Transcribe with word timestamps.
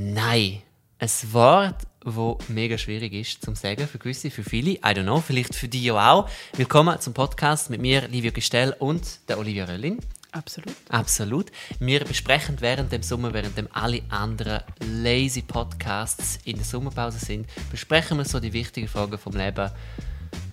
Nein. 0.00 0.62
Ein 1.00 1.10
Wort, 1.32 1.82
wo 2.04 2.38
mega 2.46 2.78
schwierig 2.78 3.12
ist 3.14 3.44
zum 3.44 3.56
sagen 3.56 3.88
für 3.88 3.98
gewisse, 3.98 4.30
für 4.30 4.44
viele. 4.44 4.70
I 4.70 4.78
don't 4.80 5.02
know, 5.02 5.20
vielleicht 5.20 5.56
für 5.56 5.66
die 5.66 5.82
ja 5.82 6.12
auch. 6.12 6.30
Willkommen 6.52 7.00
zum 7.00 7.14
Podcast 7.14 7.68
mit 7.68 7.80
mir, 7.80 8.06
Livio 8.06 8.30
Gestell 8.30 8.76
und 8.78 9.28
der 9.28 9.40
Olivia 9.40 9.64
Röllin. 9.64 9.98
Absolut. 10.30 10.72
Absolut. 10.88 11.50
Wir 11.80 12.04
besprechen 12.04 12.60
während 12.60 12.92
dem 12.92 13.02
Sommer, 13.02 13.34
während 13.34 13.58
dem 13.58 13.66
alle 13.72 14.02
anderen 14.08 14.62
lazy 15.02 15.42
Podcasts 15.42 16.38
in 16.44 16.54
der 16.54 16.64
Sommerpause 16.64 17.18
sind, 17.18 17.48
besprechen 17.72 18.18
wir 18.18 18.24
so 18.24 18.38
die 18.38 18.52
wichtigen 18.52 18.86
Fragen 18.86 19.18
vom 19.18 19.34
Leben, 19.34 19.68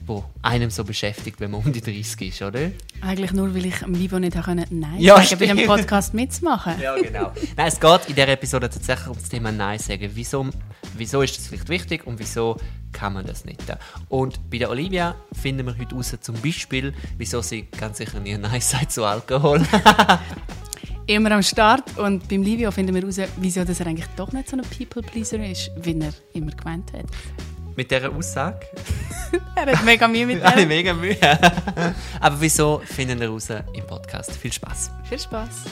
wo 0.06 0.24
einem 0.42 0.70
so 0.70 0.84
beschäftigt, 0.84 1.40
wenn 1.40 1.52
man 1.52 1.62
um 1.62 1.72
die 1.72 1.82
30 1.82 2.30
ist, 2.30 2.42
oder? 2.42 2.72
Eigentlich 3.02 3.34
nur, 3.34 3.54
weil 3.56 3.66
ich 3.66 3.84
am 3.84 3.94
Libo 3.94 4.20
nicht 4.20 4.42
können, 4.42 4.66
Nein 4.70 5.00
Ja, 5.00 5.22
sagen 5.22 5.40
bei 5.40 5.46
dem. 5.48 5.66
Podcast 5.66 6.14
mitzumachen. 6.14 6.80
Ja, 6.80 6.96
genau. 6.96 7.32
Nein, 7.58 7.68
es 7.68 7.80
geht 7.80 8.10
in 8.10 8.16
dieser 8.16 8.30
Episode 8.30 8.70
tatsächlich 8.70 9.08
um 9.08 9.16
das 9.16 9.30
Thema 9.30 9.52
Nein 9.52 9.80
sagen. 9.80 10.10
Wieso, 10.14 10.48
wieso 10.96 11.22
ist 11.22 11.38
das 11.38 11.48
vielleicht 11.48 11.70
wichtig 11.70 12.06
und 12.06 12.20
wieso 12.20 12.58
kann 12.92 13.14
man 13.14 13.26
das 13.26 13.46
nicht? 13.46 13.62
Und 14.10 14.50
bei 14.50 14.60
der 14.60 14.70
Olivia 14.70 15.16
finden 15.34 15.66
wir 15.66 15.78
heute 15.78 15.96
raus, 15.96 16.16
zum 16.22 16.36
Beispiel, 16.36 16.94
wieso 17.18 17.42
sie 17.42 17.64
ganz 17.64 17.98
sicher 17.98 18.20
nie 18.20 18.38
Nein 18.38 18.62
sagt 18.62 18.92
zu 18.92 19.04
Alkohol. 19.04 19.66
Immer 21.08 21.32
am 21.32 21.44
Start. 21.44 21.98
Und 21.98 22.28
beim 22.30 22.42
Livio 22.42 22.72
finden 22.72 22.96
wir 22.96 23.02
heraus, 23.02 23.20
wieso 23.38 23.64
dass 23.64 23.80
er 23.80 23.88
eigentlich 23.88 24.08
doch 24.16 24.32
nicht 24.32 24.50
so 24.50 24.58
ein 24.58 24.64
People-Pleaser 24.64 25.44
ist, 25.46 25.70
wie 25.82 26.00
er 26.00 26.14
immer 26.34 26.52
gemeint 26.52 26.92
hat. 26.94 27.06
Mit 27.76 27.92
dieser 27.92 28.12
Aussage 28.16 28.60
Er 29.56 29.66
hat 29.78 29.84
mega 29.86 30.08
Mühe 30.08 30.26
mit 30.26 30.42
ich 30.46 30.52
dem. 30.52 30.68
mega 30.68 30.94
Mühe. 30.94 31.18
Aber 32.22 32.40
wieso 32.40 32.82
finden 32.86 33.20
wir 33.20 33.30
raus 33.30 33.50
im 33.50 33.86
Podcast? 33.86 34.32
Viel 34.32 34.54
Spaß. 34.54 34.92
Viel 35.10 35.20
Spaß. 35.20 35.66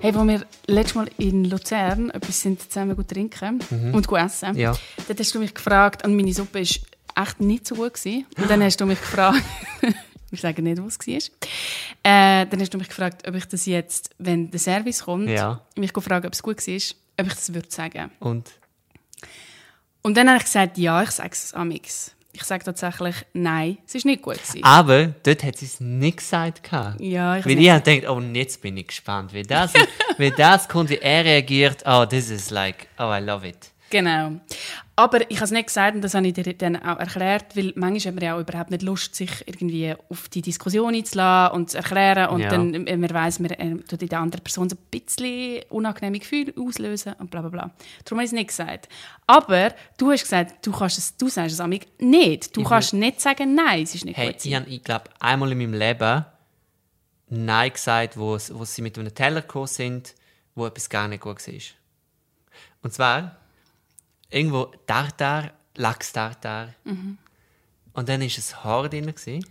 Hey, 0.00 0.12
als 0.12 0.26
wir 0.26 0.44
letztes 0.66 0.94
Mal 0.96 1.08
in 1.18 1.44
Luzern 1.44 2.10
etwas 2.10 2.40
sind 2.40 2.60
zusammen 2.60 2.96
gut 2.96 3.08
trinken 3.08 3.60
und 3.92 4.06
gut 4.08 4.18
essen, 4.18 4.56
Ja. 4.56 4.76
dann 5.06 5.16
hast 5.16 5.34
du 5.34 5.38
mich 5.38 5.54
gefragt, 5.54 6.04
und 6.04 6.16
meine 6.16 6.32
Suppe 6.32 6.54
war 6.60 7.22
echt 7.24 7.40
nicht 7.40 7.66
so 7.68 7.76
gut. 7.76 7.94
Gewesen. 7.94 8.26
Und 8.36 8.50
dann 8.50 8.62
hast 8.64 8.80
du 8.80 8.86
mich 8.86 8.98
gefragt, 9.00 9.42
wir 10.32 10.38
sagen 10.38 10.64
nicht, 10.64 10.82
was 10.82 10.98
es 11.00 11.06
war, 11.06 12.42
äh, 12.42 12.46
dann 12.46 12.60
hast 12.60 12.72
du 12.74 12.78
mich 12.78 12.88
gefragt, 12.88 13.26
ob 13.28 13.34
ich 13.34 13.44
das 13.46 13.66
jetzt, 13.66 14.10
wenn 14.18 14.50
der 14.50 14.58
Service 14.58 15.04
kommt, 15.04 15.28
Ja. 15.28 15.60
mich 15.76 15.92
gefragt, 15.92 16.26
ob 16.26 16.32
es 16.32 16.42
gut 16.42 16.58
war, 16.66 16.74
ob 17.20 17.26
ich 17.26 17.34
das 17.34 17.54
würde 17.54 17.70
sagen. 17.70 18.10
Und? 18.18 18.50
Und 20.02 20.16
dann 20.16 20.28
habe 20.28 20.38
ich 20.38 20.44
gesagt, 20.44 20.78
ja, 20.78 21.02
ich 21.02 21.10
sage 21.10 21.30
es 21.32 21.54
amix. 21.54 22.12
Ich 22.34 22.44
sage 22.44 22.64
tatsächlich, 22.64 23.14
nein, 23.34 23.76
es 23.86 23.94
war 23.94 24.00
nicht 24.10 24.22
gut. 24.22 24.34
Gewesen. 24.38 24.64
Aber 24.64 25.08
dort 25.22 25.44
hat 25.44 25.58
sie 25.58 25.66
es 25.66 25.80
nicht 25.80 26.16
gesagt. 26.16 26.70
Ja, 26.98 27.36
ich 27.36 27.44
Weil 27.44 27.58
ich 27.60 27.70
habe 27.70 27.82
gedacht, 27.82 28.10
oh, 28.10 28.20
jetzt 28.20 28.62
bin 28.62 28.78
ich 28.78 28.86
gespannt, 28.86 29.34
wie 29.34 29.42
das, 29.42 29.74
wie 30.16 30.30
das 30.30 30.66
kommt, 30.66 30.88
wie 30.88 30.96
er 30.96 31.24
reagiert. 31.26 31.82
Oh, 31.84 32.06
this 32.06 32.30
is 32.30 32.48
like, 32.48 32.88
oh, 32.98 33.12
I 33.12 33.20
love 33.20 33.46
it. 33.46 33.71
Genau. 33.92 34.40
Aber 34.96 35.20
ich 35.30 35.36
habe 35.36 35.44
es 35.44 35.50
nicht 35.50 35.66
gesagt 35.66 35.94
und 35.94 36.00
das 36.02 36.14
habe 36.14 36.26
ich 36.26 36.32
dir 36.32 36.54
dann 36.54 36.76
auch 36.76 36.98
erklärt, 36.98 37.54
weil 37.56 37.72
manchmal 37.76 38.12
hat 38.12 38.14
man 38.14 38.24
ja 38.24 38.36
auch 38.36 38.40
überhaupt 38.40 38.70
nicht 38.70 38.82
Lust, 38.82 39.14
sich 39.14 39.30
irgendwie 39.46 39.94
auf 40.08 40.30
die 40.30 40.40
Diskussion 40.40 40.94
einzulassen 40.94 41.54
und 41.56 41.70
zu 41.70 41.76
erklären 41.76 42.30
und 42.30 42.40
Ja. 42.40 42.48
dann, 42.48 42.70
man 42.84 43.10
weiss, 43.12 43.38
man 43.38 43.50
äh, 43.50 43.76
tut 43.82 44.00
in 44.00 44.08
der 44.08 44.20
anderen 44.20 44.42
Person 44.42 44.70
so 44.70 44.76
ein 44.76 45.00
bisschen 45.00 45.62
unangenehme 45.68 46.18
Gefühle 46.20 46.54
auslösen 46.58 47.12
und 47.18 47.30
bla 47.30 47.40
bla 47.42 47.50
bla. 47.50 47.70
Darum 48.04 48.18
habe 48.18 48.22
ich 48.24 48.28
es 48.28 48.32
nicht 48.32 48.48
gesagt. 48.48 48.88
Aber 49.26 49.74
du 49.98 50.10
hast 50.10 50.22
gesagt, 50.22 50.64
du, 50.66 50.72
kannst 50.72 50.96
es, 50.96 51.16
du 51.18 51.28
sagst 51.28 51.52
es 51.54 51.60
amig 51.60 51.86
nicht. 51.98 52.56
Du 52.56 52.62
Ich 52.62 52.66
kannst 52.68 52.94
nicht 52.94 53.20
sagen, 53.20 53.54
nein, 53.54 53.82
es 53.82 53.94
ist 53.94 54.06
nicht 54.06 54.16
Hey, 54.16 54.32
gut. 54.32 54.44
ich 54.44 54.54
habe, 54.54 54.68
ich 54.70 54.82
glaube, 54.82 55.04
einmal 55.20 55.52
in 55.52 55.58
meinem 55.58 55.74
Leben 55.74 56.24
Nein 57.28 57.72
gesagt, 57.72 58.16
wo, 58.16 58.34
es- 58.36 58.54
wo 58.54 58.64
sie 58.64 58.82
mit 58.82 58.98
einem 58.98 59.14
Teller 59.14 59.40
gekommen 59.42 59.66
sind, 59.66 60.14
wo 60.54 60.66
etwas 60.66 60.88
gar 60.88 61.08
nicht 61.08 61.22
gut 61.22 61.46
war. 61.46 61.54
Und 62.82 62.92
zwar 62.92 63.36
irgendwo 64.32 64.66
Tartar, 64.86 65.52
Lachs-Tartar. 65.76 66.74
Und 66.84 68.08
dann 68.08 68.20
war 68.20 68.26
ein 68.26 68.64
Haar 68.64 68.88
drin. 68.88 69.06
gewesen. 69.06 69.44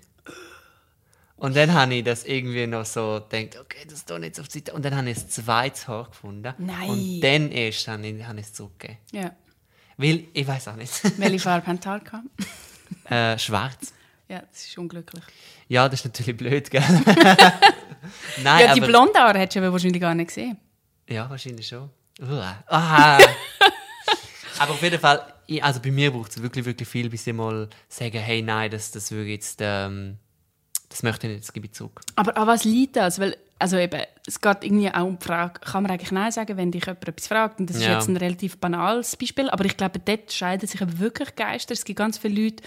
Und 1.38 1.56
dann 1.56 1.74
habe 1.74 1.96
ich 1.96 2.04
das 2.04 2.24
irgendwie 2.26 2.68
noch 2.68 2.86
so 2.86 3.26
gedacht, 3.28 3.60
okay, 3.60 3.84
das 3.86 4.00
ist 4.00 4.10
doch 4.12 4.20
nicht 4.20 4.36
so 4.36 4.44
auf 4.44 4.48
die 4.48 4.60
Seite. 4.60 4.74
Und 4.74 4.86
dann 4.86 4.96
habe 4.96 5.10
ich 5.10 5.18
ein 5.18 5.30
zweites 5.30 5.88
Haar 5.88 6.06
gefunden. 6.06 6.54
Nein. 6.60 6.90
Und 6.90 7.22
dann 7.22 7.52
erst 7.52 7.88
habe 7.88 8.06
ich, 8.06 8.24
habe 8.24 8.40
ich 8.40 8.46
es 8.46 8.54
zurückgegeben. 8.54 9.00
Ja. 9.12 9.32
Weil, 9.98 10.26
ich 10.34 10.48
weiß 10.48 10.68
auch 10.68 10.76
nicht, 10.76 10.92
Welche 11.20 11.40
Farbe 11.40 11.66
haben 11.66 11.80
die 11.80 11.88
Haare 11.88 12.02
gehabt? 12.02 12.26
äh, 13.10 13.40
schwarz. 13.40 13.94
Ja, 14.28 14.42
das 14.52 14.66
ist 14.66 14.78
unglücklich. 14.78 15.24
Ja, 15.68 15.90
das 15.90 16.02
ist 16.02 16.06
natürlich 16.06 16.38
blöd, 16.38 16.70
gell? 16.70 16.82
Nein, 18.44 18.66
ja, 18.66 18.74
die 18.74 18.82
aber, 18.82 18.88
blonden 18.88 19.18
Haare 19.18 19.40
hättest 19.40 19.56
du 19.56 19.60
aber 19.62 19.72
wahrscheinlich 19.74 20.02
gar 20.02 20.14
nicht 20.16 20.28
gesehen. 20.28 20.58
Ja, 21.10 21.30
wahrscheinlich 21.30 21.68
schon. 21.68 21.90
Uah. 22.22 22.64
Aha. 22.68 23.18
Aber 24.62 24.74
auf 24.74 24.82
jeden 24.84 25.00
Fall, 25.00 25.22
also 25.62 25.80
bei 25.80 25.92
mir 25.92 26.12
braucht 26.12 26.32
es 26.32 26.42
wirklich, 26.42 26.66
wirklich 26.66 26.88
viel, 26.88 27.10
bis 27.10 27.26
ich 27.28 27.34
mal 27.34 27.70
sagen, 27.90 28.20
hey, 28.20 28.42
nein, 28.42 28.70
das, 28.72 28.92
das 28.92 29.12
würde 29.12 29.30
jetzt, 29.30 29.60
ähm, 29.62 30.18
das 30.90 31.04
möchte 31.04 31.28
ich 31.28 31.34
nicht, 31.34 31.44
das 31.48 31.54
gebe 31.54 31.66
ich 31.68 31.74
zurück. 31.74 32.02
Aber 32.16 32.36
an 32.38 32.48
was 32.48 32.64
liegt 32.64 32.96
das? 32.96 33.20
Weil, 33.20 33.38
also 33.60 33.78
eben, 33.78 34.02
es 34.28 34.40
geht 34.42 34.64
irgendwie 34.64 34.94
auch 34.94 35.06
um 35.06 35.18
die 35.20 35.26
Frage, 35.26 35.60
kann 35.62 35.84
man 35.84 35.92
eigentlich 35.92 36.12
Nein 36.12 36.32
sagen, 36.32 36.58
wenn 36.58 36.72
dich 36.72 36.86
jemand 36.86 37.08
etwas 37.08 37.28
fragt? 37.28 37.60
Und 37.60 37.70
das 37.70 37.78
ist 37.78 37.84
Ja. 37.86 37.94
jetzt 37.94 38.08
ein 38.08 38.18
relativ 38.18 38.58
banales 38.58 39.16
Beispiel, 39.16 39.50
aber 39.50 39.66
ich 39.66 39.78
glaube, 39.78 40.00
dort 40.00 40.32
scheiden 40.32 40.68
sich 40.68 40.82
wirklich 41.00 41.36
Geister. 41.36 41.74
Es 41.74 41.86
gibt 41.86 41.98
ganz 41.98 42.18
viele 42.18 42.44
Leute, 42.44 42.64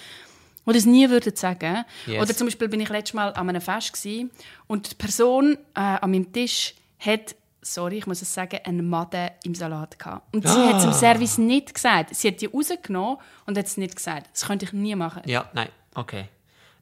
die 0.67 0.73
das 0.73 0.87
nie 0.87 1.11
würden 1.11 1.37
sagen. 1.37 1.85
Yes. 2.07 2.23
Oder 2.23 2.35
zum 2.37 2.47
Beispiel 2.47 2.69
bin 2.69 2.81
ich 2.81 2.89
letztes 2.89 3.15
Mal 3.15 3.29
an 3.35 3.49
einem 3.49 3.61
Fest 3.61 3.93
gewesen, 3.93 4.31
und 4.67 4.91
die 4.93 4.95
Person 4.95 5.59
äh, 5.75 5.81
an 5.81 6.11
meinem 6.11 6.33
Tisch 6.33 6.75
hat 6.99 7.35
sorry, 7.65 7.99
ich 7.99 8.07
muss 8.07 8.23
es 8.23 8.33
sagen, 8.33 8.61
einen 8.65 8.89
Maden 8.89 9.31
im 9.45 9.55
Salat 9.55 9.99
gehabt. 9.99 10.35
Und 10.35 10.47
sie 10.47 10.69
hat 10.69 10.77
es 10.77 10.85
im 10.85 10.93
Service 10.93 11.39
nicht 11.39 11.75
gesagt. 11.75 12.15
Sie 12.15 12.29
hat 12.29 12.41
die 12.41 12.47
rausgenommen 12.47 13.19
und 13.47 13.59
hat 13.59 13.67
es 13.67 13.77
nicht 13.77 13.97
gesagt. 13.97 14.31
Das 14.33 14.47
könnte 14.47 14.65
ich 14.67 14.73
nie 14.73 14.95
machen. 14.95 15.23
Ja, 15.27 15.51
nein, 15.55 15.69
okay. 15.95 16.29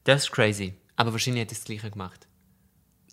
Das 0.05 0.25
ist 0.25 0.33
crazy. 0.33 0.75
Aber 0.97 1.13
wahrscheinlich 1.13 1.43
hätte 1.43 1.53
ich 1.53 1.59
das 1.59 1.67
Gleiche 1.67 1.91
gemacht. 1.91 2.27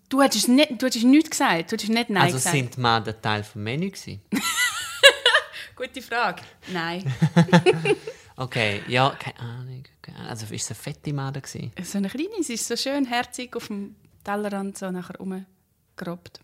Du 0.08 0.20
hättest, 0.20 0.48
nicht, 0.48 0.82
du 0.82 0.86
hättest 0.86 1.04
nichts 1.04 1.30
gesagt. 1.30 1.70
Du 1.70 1.74
hättest 1.74 1.90
nicht 1.90 2.10
Nein 2.10 2.22
also 2.24 2.36
gesagt. 2.36 2.54
sind 2.56 2.76
die 2.76 2.80
Mann 2.80 3.04
der 3.04 3.20
Teil 3.20 3.44
vom 3.44 3.62
Menü 3.62 3.90
gewesen? 3.90 4.20
Gute 5.76 6.02
Frage. 6.02 6.42
Nein. 6.72 7.04
Okay, 8.36 8.82
ja, 8.88 9.14
keine 9.18 9.38
Ahnung. 9.38 9.82
keine 10.00 10.16
Ahnung. 10.16 10.30
Also 10.30 10.46
ist 10.46 10.62
es 10.62 10.70
eine 10.70 10.76
fette 10.76 11.12
Made 11.12 11.42
gewesen? 11.42 11.72
so 11.82 11.98
eine 11.98 12.08
kleine, 12.08 12.42
sie 12.42 12.54
ist 12.54 12.66
so 12.66 12.74
schön 12.74 13.04
herzig 13.04 13.54
auf 13.54 13.66
dem 13.66 13.96
Tellerrand 14.24 14.78
so 14.78 14.90
nachher 14.90 15.16
rumgerobbt. 15.16 16.40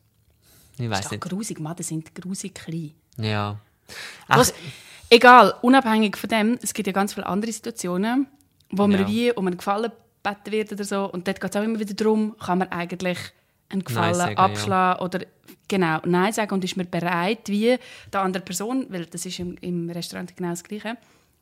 Ich 0.78 0.84
Ist 0.84 0.90
weiß 0.90 1.10
nicht. 1.12 1.20
grusig, 1.22 1.60
Maden 1.60 1.82
sind 1.82 2.14
grusig 2.14 2.54
klein. 2.54 2.92
Ja. 3.18 3.58
Ach, 4.28 4.38
Was, 4.38 4.52
egal, 5.10 5.54
unabhängig 5.62 6.16
von 6.16 6.28
dem, 6.28 6.58
es 6.62 6.74
gibt 6.74 6.86
ja 6.86 6.92
ganz 6.92 7.14
viele 7.14 7.26
andere 7.26 7.52
Situationen, 7.52 8.26
wo 8.70 8.86
man 8.86 9.00
Ja. 9.00 9.08
wie 9.08 9.32
um 9.32 9.46
einen 9.46 9.56
Gefallen 9.56 9.90
gebeten 10.22 10.52
wird 10.52 10.72
oder 10.72 10.84
so. 10.84 11.04
Und 11.10 11.26
dort 11.28 11.40
geht 11.40 11.50
es 11.50 11.56
auch 11.56 11.64
immer 11.64 11.78
wieder 11.78 11.94
darum, 11.94 12.36
kann 12.38 12.58
man 12.58 12.68
eigentlich 12.72 13.18
einen 13.68 13.84
Gefallen 13.84 14.14
sagen, 14.14 14.32
ja. 14.36 14.44
abschlagen 14.44 15.02
oder 15.04 15.20
genau 15.68 16.00
Nein 16.04 16.32
sagen 16.32 16.52
und 16.54 16.64
ist 16.64 16.76
man 16.76 16.88
bereit, 16.88 17.48
wie 17.48 17.76
der 18.12 18.20
andere 18.20 18.42
Person, 18.44 18.86
weil 18.90 19.06
das 19.06 19.26
ist 19.26 19.38
im, 19.40 19.56
im 19.60 19.90
Restaurant 19.90 20.36
genau 20.36 20.50
das 20.50 20.62
Gleiche, 20.62 20.96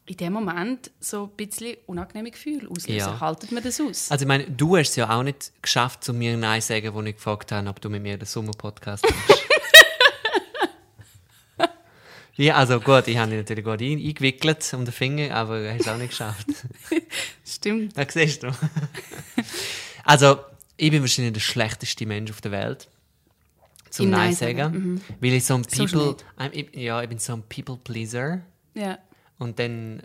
in 0.06 0.16
dem 0.18 0.32
Moment 0.34 0.90
so 1.00 1.24
ein 1.24 1.30
bisschen 1.30 1.76
unangenehme 1.86 2.30
Gefühle 2.30 2.68
auslösen. 2.68 2.96
Ja. 2.98 3.20
Haltet 3.20 3.52
man 3.52 3.62
das 3.62 3.80
aus? 3.80 4.10
Also 4.10 4.24
ich 4.24 4.28
meine, 4.28 4.44
du 4.50 4.76
hast 4.76 4.90
es 4.90 4.96
ja 4.96 5.08
auch 5.08 5.22
nicht 5.22 5.50
geschafft, 5.62 6.04
zu 6.04 6.12
mir 6.12 6.36
Nein 6.36 6.60
zu 6.60 6.68
sagen, 6.68 6.92
wo 6.94 7.00
ich 7.02 7.14
gefragt 7.16 7.52
habe, 7.52 7.68
ob 7.68 7.80
du 7.80 7.88
mit 7.88 8.02
mir 8.02 8.18
den 8.18 8.26
Sommerpodcast 8.26 9.02
machst. 9.04 9.44
ja, 12.36 12.56
also 12.56 12.80
gut, 12.80 13.06
ich 13.08 13.16
habe 13.16 13.30
dich 13.30 13.38
natürlich 13.38 13.64
gut 13.64 13.80
ein- 13.80 13.98
eingewickelt 13.98 14.74
um 14.74 14.84
den 14.84 14.92
Finger, 14.92 15.34
aber 15.34 15.60
du 15.62 15.72
hast 15.72 15.80
es 15.82 15.88
auch 15.88 15.96
nicht 15.96 16.10
geschafft. 16.10 16.46
Stimmt. 17.46 17.96
Da 17.96 18.04
siehst 18.08 18.42
du. 18.42 18.48
also, 20.04 20.38
ich 20.76 20.90
bin 20.90 21.00
wahrscheinlich 21.00 21.34
der 21.34 21.40
schlechteste 21.40 22.06
Mensch 22.06 22.30
auf 22.30 22.40
der 22.40 22.50
Welt. 22.50 22.88
Zum 23.90 24.10
Nein 24.10 24.34
sagen. 24.34 24.58
sagen, 24.58 25.00
Weil 25.20 25.34
ich 25.34 25.44
so 25.44 25.54
ein 25.54 25.64
So 25.64 25.84
People. 25.86 26.16
Ich, 26.52 26.74
ja, 26.74 27.00
ich 27.00 27.08
bin 27.08 27.18
so 27.18 27.34
ein 27.34 27.44
People-Pleaser. 27.48 28.40
Ja. 28.74 28.98
Und 29.38 29.58
dann 29.58 30.02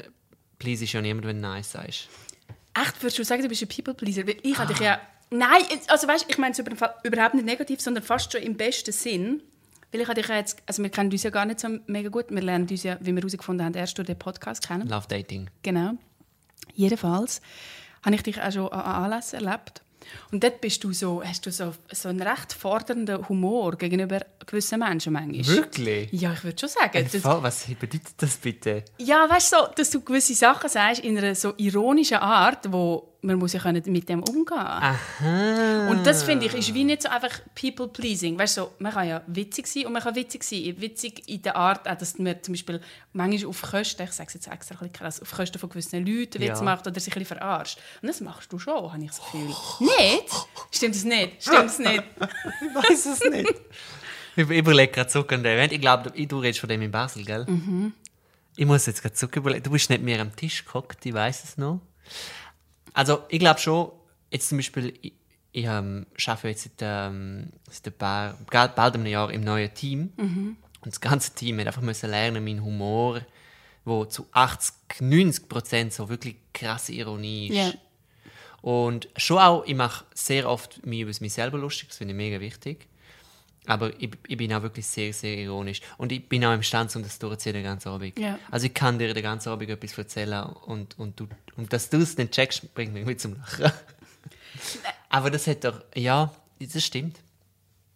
please 0.57 0.83
ich 0.83 0.93
ja 0.93 1.01
niemand, 1.01 1.25
wenn 1.25 1.37
du 1.37 1.47
Nein 1.47 1.63
sagst. 1.63 2.07
Echt, 2.73 3.01
würdest 3.01 3.19
du 3.19 3.23
sagen, 3.23 3.41
du 3.41 3.49
bist 3.49 3.61
ein 3.61 3.67
People-Pleaser? 3.67 4.23
Ich 4.43 4.57
hatte 4.57 4.73
dich 4.73 4.81
ja... 4.81 4.99
Nein, 5.31 5.61
also 5.87 6.07
weißt, 6.07 6.25
ich 6.27 6.37
meine 6.37 6.53
es 6.53 6.59
über- 6.59 6.95
überhaupt 7.03 7.35
nicht 7.35 7.45
negativ, 7.45 7.81
sondern 7.81 8.03
fast 8.03 8.31
schon 8.31 8.41
im 8.41 8.55
besten 8.57 8.91
Sinn. 8.91 9.43
Weil 9.91 10.01
ich 10.01 10.07
dich 10.07 10.27
ja 10.27 10.35
jetzt... 10.37 10.61
Also 10.65 10.81
wir 10.81 10.89
kennen 10.89 11.11
uns 11.11 11.23
ja 11.23 11.29
gar 11.29 11.45
nicht 11.45 11.59
so 11.59 11.67
mega 11.87 12.09
gut. 12.09 12.25
Wir 12.29 12.41
lernen 12.41 12.67
uns 12.67 12.83
ja, 12.83 12.97
wie 12.99 13.13
wir 13.13 13.21
herausgefunden 13.21 13.65
haben, 13.65 13.75
erst 13.75 13.97
durch 13.97 14.07
den 14.07 14.17
Podcast 14.17 14.67
kennen. 14.67 14.87
Love 14.87 15.07
Dating. 15.07 15.49
Genau. 15.61 15.93
Jedenfalls 16.73 17.41
habe 18.03 18.15
ich 18.15 18.23
dich 18.23 18.41
auch 18.41 18.51
schon 18.51 18.69
an 18.69 19.03
Anlässen 19.03 19.45
erlebt. 19.45 19.81
Und 20.31 20.43
dort 20.43 20.61
bist 20.61 20.83
du 20.83 20.93
so, 20.93 21.23
hast 21.23 21.45
du 21.45 21.51
so, 21.51 21.73
so 21.91 22.09
einen 22.09 22.21
recht 22.21 22.53
fordernden 22.53 23.27
Humor 23.27 23.75
gegenüber 23.77 24.19
gewissen 24.45 24.79
Menschen 24.79 25.13
manchmal. 25.13 25.45
Wirklich? 25.45 26.11
Ja, 26.11 26.33
ich 26.33 26.43
würde 26.43 26.59
schon 26.59 26.69
sagen. 26.69 27.07
Das, 27.11 27.23
Was 27.23 27.65
bedeutet 27.65 28.13
das 28.17 28.37
bitte? 28.37 28.83
ja, 28.97 29.29
weißt 29.29 29.53
du, 29.53 29.57
so, 29.57 29.67
dass 29.75 29.89
du 29.89 30.01
gewisse 30.01 30.33
Sachen 30.33 30.69
sagst 30.69 31.01
in 31.03 31.17
einer 31.17 31.35
so 31.35 31.53
ironischen 31.57 32.17
Art, 32.17 32.71
wo 32.71 33.08
man 33.21 33.37
muss 33.37 33.53
ja 33.53 33.59
können 33.59 33.83
mit 33.87 34.07
dem 34.07 34.23
umgehen 34.23 34.57
Aha. 34.57 35.89
Und 35.89 36.05
das 36.05 36.23
finde 36.23 36.45
ich, 36.45 36.53
ist 36.53 36.73
wie 36.73 36.83
nicht 36.85 37.01
so 37.03 37.09
einfach 37.09 37.41
people-pleasing. 37.53 38.39
Weißt 38.39 38.57
du, 38.57 38.61
so, 38.61 38.71
man 38.79 38.93
kann 38.93 39.07
ja 39.07 39.21
witzig 39.27 39.67
sein 39.67 39.85
und 39.87 39.93
man 39.93 40.01
kann 40.01 40.15
witzig 40.15 40.43
sein. 40.43 40.75
Witzig 40.79 41.27
in 41.27 41.41
der 41.41 41.55
Art, 41.55 41.87
auch, 41.89 41.95
dass 41.95 42.17
man 42.17 42.41
zum 42.41 42.53
Beispiel 42.53 42.79
manchmal 43.13 43.49
auf 43.49 43.61
Kosten, 43.61 44.03
ich 44.03 44.11
sage 44.11 44.27
es 44.27 44.33
jetzt 44.35 44.47
extra 44.47 44.75
ein 44.75 44.79
bisschen 44.79 44.93
krass, 44.93 45.21
auf 45.21 45.31
Kosten 45.31 45.59
von 45.59 45.69
gewissen 45.69 46.05
Leuten 46.05 46.35
Witze 46.35 46.45
Ja. 46.45 46.61
macht 46.61 46.87
oder 46.87 46.99
sich 46.99 47.13
ein 47.13 47.19
bisschen 47.19 47.37
verarscht. 47.37 47.79
Und 48.01 48.07
das 48.07 48.21
machst 48.21 48.51
du 48.53 48.57
schon, 48.59 48.91
habe 48.91 49.03
ich 49.03 49.09
das 49.11 49.19
Gefühl. 49.19 49.47
Nicht? 49.79 50.47
Stimmt 50.71 50.95
das 50.95 51.03
nicht? 51.03 51.41
Stimmt 51.43 51.65
das 51.65 51.79
nicht? 51.79 52.03
Ich 52.61 52.75
weiß 52.75 53.05
es 53.05 53.19
nicht. 53.29 53.53
ich 54.35 54.49
überlege 54.49 54.91
gerade 54.93 55.09
zurück 55.09 55.33
an 55.33 55.43
den 55.43 55.53
Event. 55.57 55.73
Ich 55.73 55.81
glaube, 55.81 56.11
du 56.11 56.39
redest 56.39 56.59
von 56.61 56.69
dem 56.69 56.81
in 56.81 56.91
Basel, 56.91 57.25
gell? 57.25 57.45
Mhm. 57.47 57.91
Ich 58.55 58.65
muss 58.65 58.85
jetzt 58.85 59.01
gerade 59.01 59.15
zurück 59.15 59.35
überlegen. 59.35 59.63
Du 59.63 59.71
bist 59.71 59.89
nicht 59.89 60.01
mehr 60.03 60.21
am 60.21 60.35
Tisch 60.35 60.63
gehockt, 60.65 61.05
ich 61.05 61.13
weiß 61.13 61.43
es 61.43 61.57
noch. 61.57 61.81
Also, 62.99 63.23
ich 63.29 63.39
glaube 63.39 63.61
schon, 63.61 63.93
jetzt 64.29 64.49
zum 64.49 64.57
Beispiel, 64.57 64.93
ich, 65.01 65.13
ich 65.53 65.63
ähm, 65.63 66.05
arbeite 66.27 66.49
jetzt 66.49 66.63
seit, 66.63 66.73
ähm, 66.81 67.47
seit 67.69 67.93
ein 67.93 67.97
paar, 67.97 68.37
bald 68.75 68.93
einem 68.93 69.05
Jahr 69.05 69.31
im 69.31 69.39
neuen 69.39 69.73
Team. 69.73 70.11
Mhm. 70.17 70.57
Und 70.81 70.93
das 70.93 70.99
ganze 70.99 71.33
Team 71.33 71.61
hat 71.61 71.67
einfach 71.67 71.81
müssen 71.81 72.09
lernen, 72.09 72.43
meinen 72.43 72.61
Humor, 72.61 73.21
wo 73.85 74.03
zu 74.03 74.27
80, 74.33 74.99
90 74.99 75.47
Prozent 75.47 75.93
so 75.93 76.09
wirklich 76.09 76.35
krasse 76.51 76.91
Ironie 76.91 77.47
ist. 77.47 77.55
Ja. 77.55 77.71
Und 78.61 79.07
schon 79.15 79.37
auch, 79.37 79.63
ich 79.65 79.75
mache 79.75 80.03
sehr 80.13 80.49
oft 80.49 80.85
mich 80.85 80.99
über 80.99 81.13
mich 81.21 81.31
selber 81.31 81.57
lustig, 81.57 81.87
das 81.87 81.99
finde 81.99 82.11
ich 82.11 82.17
mega 82.17 82.41
wichtig. 82.41 82.89
Aber 83.69 83.91
ich, 84.01 84.09
ich 84.27 84.35
bin 84.35 84.51
auch 84.51 84.63
wirklich 84.63 84.87
sehr, 84.87 85.13
sehr 85.13 85.37
ironisch. 85.37 85.79
Und 85.99 86.11
ich 86.11 86.27
bin 86.27 86.43
auch 86.43 86.53
imstande, 86.55 86.91
um 86.95 87.03
das 87.03 87.19
durchzuziehen 87.19 87.53
den 87.53 87.63
ganzen 87.63 87.89
Abend. 87.89 88.17
Ja. 88.17 88.39
Also 88.49 88.65
ich 88.65 88.73
kann 88.73 88.97
dir 88.97 89.13
den 89.13 89.21
ganzen 89.21 89.49
Abend 89.49 89.69
etwas 89.69 89.95
erzählen 89.95 90.41
und, 90.65 90.97
und, 90.97 91.19
du, 91.19 91.27
und 91.55 91.71
dass 91.71 91.87
du 91.91 91.97
es 91.97 92.17
nicht 92.17 92.31
checkst, 92.31 92.73
bringt 92.73 92.93
mich 92.93 93.05
mit 93.05 93.21
zum 93.21 93.35
Lachen. 93.35 93.71
Aber 95.09 95.29
das 95.29 95.45
hat 95.45 95.63
doch, 95.63 95.83
ja, 95.93 96.33
das 96.59 96.83
stimmt. 96.83 97.19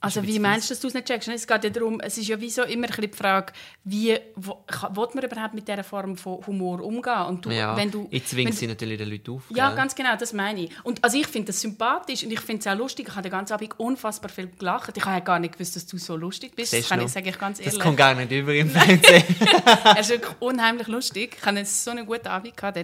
Also 0.03 0.21
wie 0.23 0.37
meinst 0.37 0.69
du, 0.69 0.73
dass 0.73 0.81
du 0.81 0.87
es 0.89 0.93
nicht 0.93 1.07
checkst? 1.07 1.29
Es 1.29 1.47
geht 1.47 1.63
ja 1.63 1.69
darum, 1.69 1.99
es 2.01 2.17
ist 2.17 2.27
ja 2.27 2.39
wie 2.39 2.49
so 2.49 2.63
immer 2.63 2.87
die 2.87 3.07
Frage, 3.07 3.53
wie 3.85 4.17
wo, 4.35 4.55
kann- 4.67 4.95
will 4.95 5.07
man 5.13 5.23
überhaupt 5.23 5.53
mit 5.53 5.67
dieser 5.67 5.83
Form 5.83 6.17
von 6.17 6.45
Humor 6.45 6.81
umgehen? 6.81 7.21
Und 7.27 7.45
du, 7.45 7.51
Ja, 7.51 7.75
wenn 7.77 7.89
du, 7.89 8.07
ich 8.11 8.25
zwinge 8.25 8.51
sie 8.51 8.67
natürlich 8.67 8.97
den 8.97 9.09
Leuten 9.09 9.31
auf. 9.31 9.43
Ja, 9.49 9.69
gell? 9.69 9.77
ganz 9.77 9.95
genau, 9.95 10.15
das 10.17 10.33
meine 10.33 10.63
ich. 10.65 10.71
Und 10.83 11.03
also 11.03 11.17
ich 11.17 11.27
finde 11.27 11.47
das 11.47 11.61
sympathisch 11.61 12.23
und 12.23 12.31
ich 12.31 12.41
finde 12.41 12.59
es 12.59 12.67
auch 12.67 12.77
lustig. 12.77 13.07
Ich 13.07 13.13
habe 13.15 13.23
den 13.23 13.31
ganzen 13.31 13.53
Abend 13.53 13.79
unfassbar 13.79 14.29
viel 14.29 14.47
gelacht. 14.59 14.91
Ich 14.97 15.03
habe 15.05 15.15
ja 15.15 15.19
gar 15.21 15.39
nicht 15.39 15.53
gewusst, 15.53 15.75
dass 15.77 15.85
du 15.85 15.97
so 15.97 16.15
lustig 16.17 16.55
bist. 16.55 16.73
Das 16.73 16.89
kann 16.89 16.99
ich, 17.01 17.07
sage 17.07 17.29
ich 17.29 17.39
ganz 17.39 17.57
Das 17.59 17.67
ehrlich. 17.67 17.81
kommt 17.81 17.97
gar 17.97 18.13
nicht 18.13 18.31
über 18.31 18.53
im 18.53 18.69
Fernsehen. 18.69 19.23
er 19.85 19.99
ist 19.99 20.09
wirklich 20.09 20.35
unheimlich 20.41 20.87
lustig. 20.87 21.37
Ich 21.39 21.45
hatte 21.45 21.59
jetzt 21.59 21.83
so 21.83 21.91
einen 21.91 22.05
guten 22.05 22.27
Abend 22.27 22.53
dort. 22.61 22.75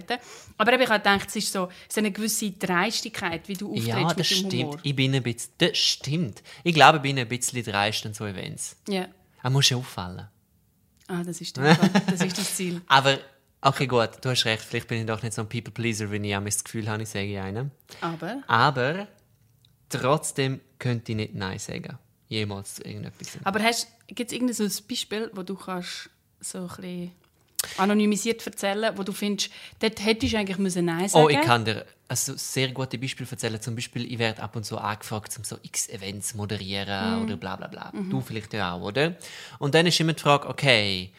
Aber 0.56 0.72
ich 0.80 0.88
habe 0.88 0.98
gedacht, 0.98 1.28
es 1.28 1.36
ist 1.36 1.52
so, 1.52 1.68
so 1.88 2.00
eine 2.00 2.10
gewisse 2.10 2.50
Dreistigkeit, 2.52 3.46
wie 3.46 3.54
du 3.54 3.68
auftrittst 3.72 3.88
ja, 3.88 4.02
das 4.14 4.16
mit 4.16 4.18
dem 4.18 4.24
stimmt. 4.48 4.52
Humor. 4.64 4.78
Ich 4.82 4.96
bin 4.96 5.14
ein 5.14 5.22
bisschen, 5.22 5.52
das 5.58 5.76
stimmt. 5.76 6.42
Ich 6.64 6.74
glaube, 6.74 7.00
bin 7.14 7.18
ein 7.18 7.28
bisschen 7.28 7.64
dreist 7.64 8.06
an 8.06 8.14
so 8.14 8.24
Events. 8.26 8.76
Ja. 8.88 9.08
Er 9.42 9.50
muss 9.50 9.68
ja 9.68 9.76
auffallen. 9.76 10.28
Ah, 11.08 11.24
das 11.24 11.40
ist, 11.40 11.56
der 11.56 11.74
Fall. 11.74 11.90
das 12.06 12.20
ist 12.20 12.38
das 12.38 12.54
Ziel. 12.54 12.80
Aber, 12.86 13.18
okay, 13.60 13.86
gut, 13.88 14.10
du 14.20 14.30
hast 14.30 14.44
recht. 14.44 14.62
Vielleicht 14.62 14.86
bin 14.86 15.00
ich 15.00 15.06
doch 15.06 15.20
nicht 15.22 15.34
so 15.34 15.42
ein 15.42 15.48
People-Pleaser, 15.48 16.10
wenn 16.10 16.22
ich 16.22 16.36
auch 16.36 16.44
das 16.44 16.62
Gefühl 16.62 16.88
habe, 16.88 17.02
ich 17.02 17.08
sage 17.08 17.42
einem. 17.42 17.72
Aber, 18.00 18.42
Aber 18.46 19.08
trotzdem 19.88 20.60
könnte 20.78 21.12
ich 21.12 21.16
nicht 21.16 21.34
Nein 21.34 21.58
sagen. 21.58 21.98
Jemals 22.28 22.76
zu 22.76 22.84
irgendetwas. 22.84 23.38
aber 23.42 23.58
gibt 24.06 24.30
es 24.30 24.32
irgendein 24.32 24.54
so 24.54 24.62
ein 24.62 24.86
Beispiel, 24.88 25.30
wo 25.34 25.42
du 25.42 25.56
kannst 25.56 26.10
so 26.38 26.58
ein 26.58 26.66
bisschen 26.68 27.12
anonymisiert 27.76 28.44
erzählen, 28.46 28.92
wo 28.96 29.02
du 29.02 29.12
findest, 29.12 29.50
dort 29.78 30.04
hättest 30.04 30.32
du 30.32 30.38
eigentlich 30.38 30.58
müssen 30.58 30.84
Nein 30.84 31.08
sagen 31.08 31.24
Oh, 31.24 31.28
ich 31.28 31.40
kann 31.40 31.64
dir 31.64 31.84
also 32.08 32.34
sehr 32.36 32.68
gute 32.72 32.98
Beispiele 32.98 33.28
erzählen. 33.30 33.60
Zum 33.60 33.74
Beispiel, 33.74 34.10
ich 34.12 34.18
werde 34.18 34.42
ab 34.42 34.56
und 34.56 34.64
zu 34.64 34.78
angefragt, 34.78 35.36
um 35.38 35.44
so 35.44 35.56
X-Events 35.62 36.34
moderieren 36.34 37.22
oder 37.22 37.36
bla 37.36 37.56
bla 37.56 37.68
bla. 37.68 37.92
Du 38.10 38.20
vielleicht 38.20 38.52
ja 38.52 38.72
auch, 38.74 38.82
oder? 38.82 39.16
Und 39.58 39.74
dann 39.74 39.86
ist 39.86 39.98
immer 40.00 40.12
die 40.14 40.22
Frage, 40.22 40.48
okay, 40.48 41.12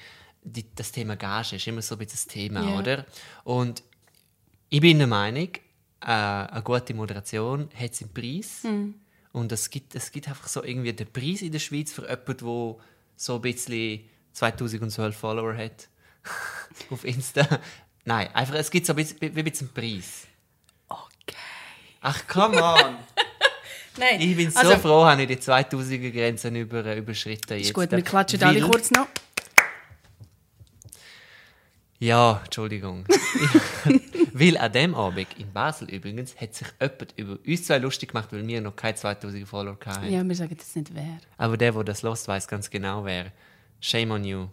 die, 0.43 0.65
das 0.75 0.91
Thema 0.91 1.15
Gage 1.15 1.55
ist 1.55 1.67
immer 1.67 1.81
so 1.81 1.95
ein 1.95 1.99
bisschen 1.99 2.13
das 2.13 2.27
Thema, 2.27 2.69
Ja. 2.71 2.79
oder? 2.79 3.05
Und 3.43 3.83
ich 4.69 4.81
bin 4.81 4.97
der 4.97 5.07
Meinung, 5.07 5.49
äh, 6.01 6.05
eine 6.07 6.61
gute 6.63 6.93
Moderation 6.93 7.69
hat 7.79 7.95
seinen 7.95 8.13
Preis. 8.13 8.63
Und 9.33 9.51
es 9.51 9.69
gibt, 9.69 9.95
es 9.95 10.11
gibt 10.11 10.27
einfach 10.27 10.47
so 10.47 10.63
irgendwie 10.63 10.91
den 10.93 11.07
Preis 11.07 11.41
in 11.41 11.51
der 11.53 11.59
Schweiz 11.59 11.93
für 11.93 12.01
jemanden, 12.09 12.37
der 12.37 12.75
so 13.15 13.35
ein 13.35 13.41
bisschen 13.41 14.01
2012 14.33 15.15
Follower 15.15 15.55
hat. 15.55 15.87
Auf 16.89 17.05
Insta. 17.05 17.47
Nein, 18.05 18.29
einfach, 18.33 18.55
es 18.55 18.71
gibt 18.71 18.85
so 18.85 18.93
ein 18.93 18.95
bisschen, 18.95 19.19
wie 19.21 19.43
bisschen 19.43 19.67
einen 19.67 19.73
Preis. 19.73 20.27
Okay. 20.87 21.37
Ach, 22.01 22.27
come 22.27 22.61
on! 22.61 22.97
Nein, 23.97 24.21
Ich 24.21 24.35
bin 24.35 24.49
so 24.49 24.59
also, 24.59 24.77
froh, 24.77 25.05
habe 25.05 25.21
ich 25.23 25.27
die 25.27 25.35
2000er-Grenzen 25.37 26.55
über, 26.55 26.85
äh, 26.85 26.97
überschritten. 26.97 27.57
Jetzt. 27.57 27.67
Ist 27.67 27.73
gut, 27.73 27.91
wir 27.91 28.01
klatschen 28.01 28.41
alle 28.41 28.61
kurz 28.61 28.89
noch. 28.91 29.07
Ja, 31.99 32.41
Entschuldigung. 32.43 33.05
weil 34.33 34.57
an 34.57 34.71
dem 34.71 34.95
Abend 34.95 35.27
in 35.37 35.51
Basel 35.53 35.87
übrigens 35.89 36.35
hat 36.35 36.55
sich 36.55 36.67
jemand 36.79 37.13
über 37.15 37.37
uns 37.45 37.63
zwei 37.65 37.77
lustig 37.77 38.09
gemacht, 38.09 38.29
weil 38.31 38.47
wir 38.47 38.61
noch 38.61 38.75
keine 38.75 38.95
2000 38.95 39.47
Follower 39.47 39.77
hatten. 39.85 40.11
Ja, 40.11 40.23
wir 40.23 40.35
sagen 40.35 40.49
jetzt 40.51 40.75
nicht 40.75 40.95
wer. 40.95 41.19
Aber 41.37 41.57
der, 41.57 41.73
der 41.73 41.83
das 41.83 42.01
los 42.01 42.27
weiß 42.27 42.47
ganz 42.47 42.69
genau 42.69 43.05
wer. 43.05 43.31
Shame 43.79 44.11
on 44.11 44.23
you. 44.23 44.47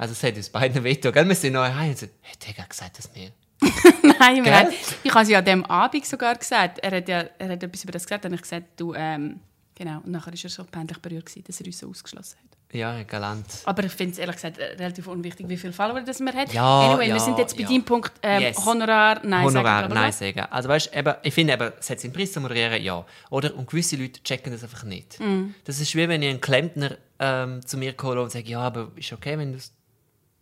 Also 0.00 0.12
es 0.12 0.22
hat 0.22 0.34
uns 0.34 0.48
beiden 0.48 0.82
wehtun. 0.84 1.12
Gell? 1.12 1.28
Wir 1.28 1.34
sind 1.34 1.52
noch 1.52 1.62
heim 1.62 1.90
und 1.90 1.98
so, 1.98 2.06
hat 2.06 2.56
der 2.56 2.64
gesagt, 2.64 2.98
dass 2.98 3.14
wir... 3.14 3.30
Nein, 4.18 4.42
wir 4.42 4.58
haben, 4.58 4.70
ich 5.02 5.12
habe 5.12 5.22
es 5.22 5.28
ja 5.28 5.40
an 5.40 5.44
dem 5.44 5.64
Abend 5.66 6.06
sogar 6.06 6.34
gesagt. 6.34 6.78
Er 6.78 6.96
hat 6.96 7.08
ja 7.08 7.24
er 7.38 7.50
hat 7.50 7.62
etwas 7.62 7.84
über 7.84 7.92
das 7.92 8.04
gesagt. 8.04 8.24
Dann 8.24 8.32
habe 8.32 8.36
ich 8.36 8.42
gesagt, 8.42 8.80
du, 8.80 8.94
ähm, 8.94 9.40
genau. 9.74 9.98
Und 9.98 10.08
nachher 10.08 10.32
war 10.32 10.38
er 10.42 10.48
so 10.48 10.64
peinlich 10.64 10.96
berührt, 10.96 11.26
gewesen, 11.26 11.44
dass 11.46 11.60
er 11.60 11.66
uns 11.66 11.78
so 11.78 11.90
ausgeschlossen 11.90 12.38
hat. 12.38 12.74
Ja, 12.74 13.02
galant. 13.02 13.44
Aber 13.64 13.84
ich 13.84 13.92
finde 13.92 14.12
es 14.12 14.18
ehrlich 14.18 14.36
gesagt 14.36 14.56
äh, 14.56 14.76
relativ 14.78 15.06
unwichtig, 15.08 15.46
wie 15.46 15.58
viele 15.58 15.74
Follower 15.74 16.00
das 16.00 16.20
man 16.20 16.34
hat. 16.34 16.54
Ja, 16.54 16.92
anyway, 16.92 17.08
ja, 17.08 17.14
wir 17.14 17.20
sind 17.20 17.36
jetzt 17.36 17.54
bei 17.54 17.64
ja. 17.64 17.68
deinem 17.68 17.84
Punkt 17.84 18.12
ähm, 18.22 18.40
Yes. 18.40 18.64
Honorar, 18.64 19.20
Nein 19.22 19.44
Honorar, 19.44 19.82
sagen. 19.82 19.94
Nein 19.94 20.12
sagen. 20.12 20.40
Also 20.50 20.68
weißt, 20.70 20.96
eben, 20.96 21.14
ich 21.22 21.34
finde, 21.34 21.52
eben, 21.52 21.72
es 21.78 21.90
hat 21.90 22.00
seinen 22.00 22.14
Preis 22.14 22.32
zu 22.32 22.40
moderieren, 22.40 22.80
ja. 22.82 23.04
Oder? 23.28 23.54
Und 23.54 23.68
gewisse 23.68 23.96
Leute 23.96 24.22
checken 24.22 24.52
das 24.52 24.62
einfach 24.62 24.84
nicht. 24.84 25.20
Mm. 25.20 25.54
Das 25.64 25.80
ist 25.80 25.94
wie 25.94 26.08
wenn 26.08 26.22
ich 26.22 26.30
einen 26.30 26.40
Klempner 26.40 26.96
ähm, 27.18 27.66
zu 27.66 27.76
mir 27.76 27.94
hole 28.00 28.22
und 28.22 28.30
sage, 28.30 28.48
ja, 28.48 28.60
aber 28.60 28.92
ist 28.96 29.12
okay, 29.12 29.36
wenn 29.36 29.52
du 29.52 29.58
es 29.58 29.72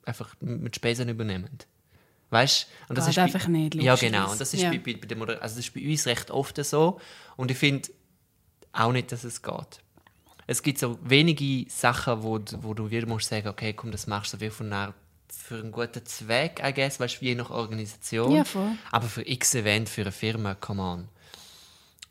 einfach 0.08 0.34
mit 0.40 0.74
Spesen 0.76 1.08
übernehmst. 1.08 1.66
Weißt 2.30 2.66
du? 2.66 2.88
Und 2.90 2.98
das 2.98 3.08
ist 3.08 3.16
bei- 3.16 3.22
einfach 3.22 3.48
nicht, 3.48 3.74
Ja, 3.76 3.94
genau. 3.96 4.30
Und 4.32 4.40
das 4.40 4.52
ist, 4.52 4.60
Ja. 4.62 4.70
bei, 4.70 4.78
bei, 4.78 4.94
bei 4.94 5.14
Moder 5.14 5.40
also 5.42 5.56
das 5.56 5.66
ist 5.66 5.74
bei 5.74 5.86
uns 5.88 6.06
recht 6.06 6.30
oft 6.30 6.62
so. 6.64 7.00
Und 7.36 7.50
ich 7.50 7.56
finde 7.58 7.88
auch 8.72 8.92
nicht, 8.92 9.12
dass 9.12 9.24
es 9.24 9.40
geht. 9.42 9.80
Es 10.46 10.62
gibt 10.62 10.78
so 10.78 10.98
wenige 11.02 11.70
Sachen, 11.70 12.22
wo, 12.22 12.38
du- 12.38 12.62
wo 12.62 12.74
du 12.74 12.90
wieder 12.90 13.06
musst 13.06 13.28
sagen, 13.28 13.48
okay, 13.48 13.72
komm, 13.72 13.92
das 13.92 14.06
machst 14.06 14.32
du 14.34 14.40
wie 14.40 14.50
von 14.50 14.66
einer, 14.72 14.94
für 15.28 15.56
einen 15.58 15.72
guten 15.72 16.04
Zweck, 16.06 16.60
I 16.64 16.72
guess, 16.74 17.00
weißt 17.00 17.20
du, 17.20 17.24
je 17.26 17.34
nach 17.34 17.50
Organisation. 17.50 18.32
Ja. 18.34 18.44
Aber 18.90 19.06
für 19.08 19.26
x 19.26 19.54
Event, 19.54 19.88
für 19.88 20.02
eine 20.02 20.12
Firma, 20.12 20.54
come 20.54 20.82
on. 20.82 21.08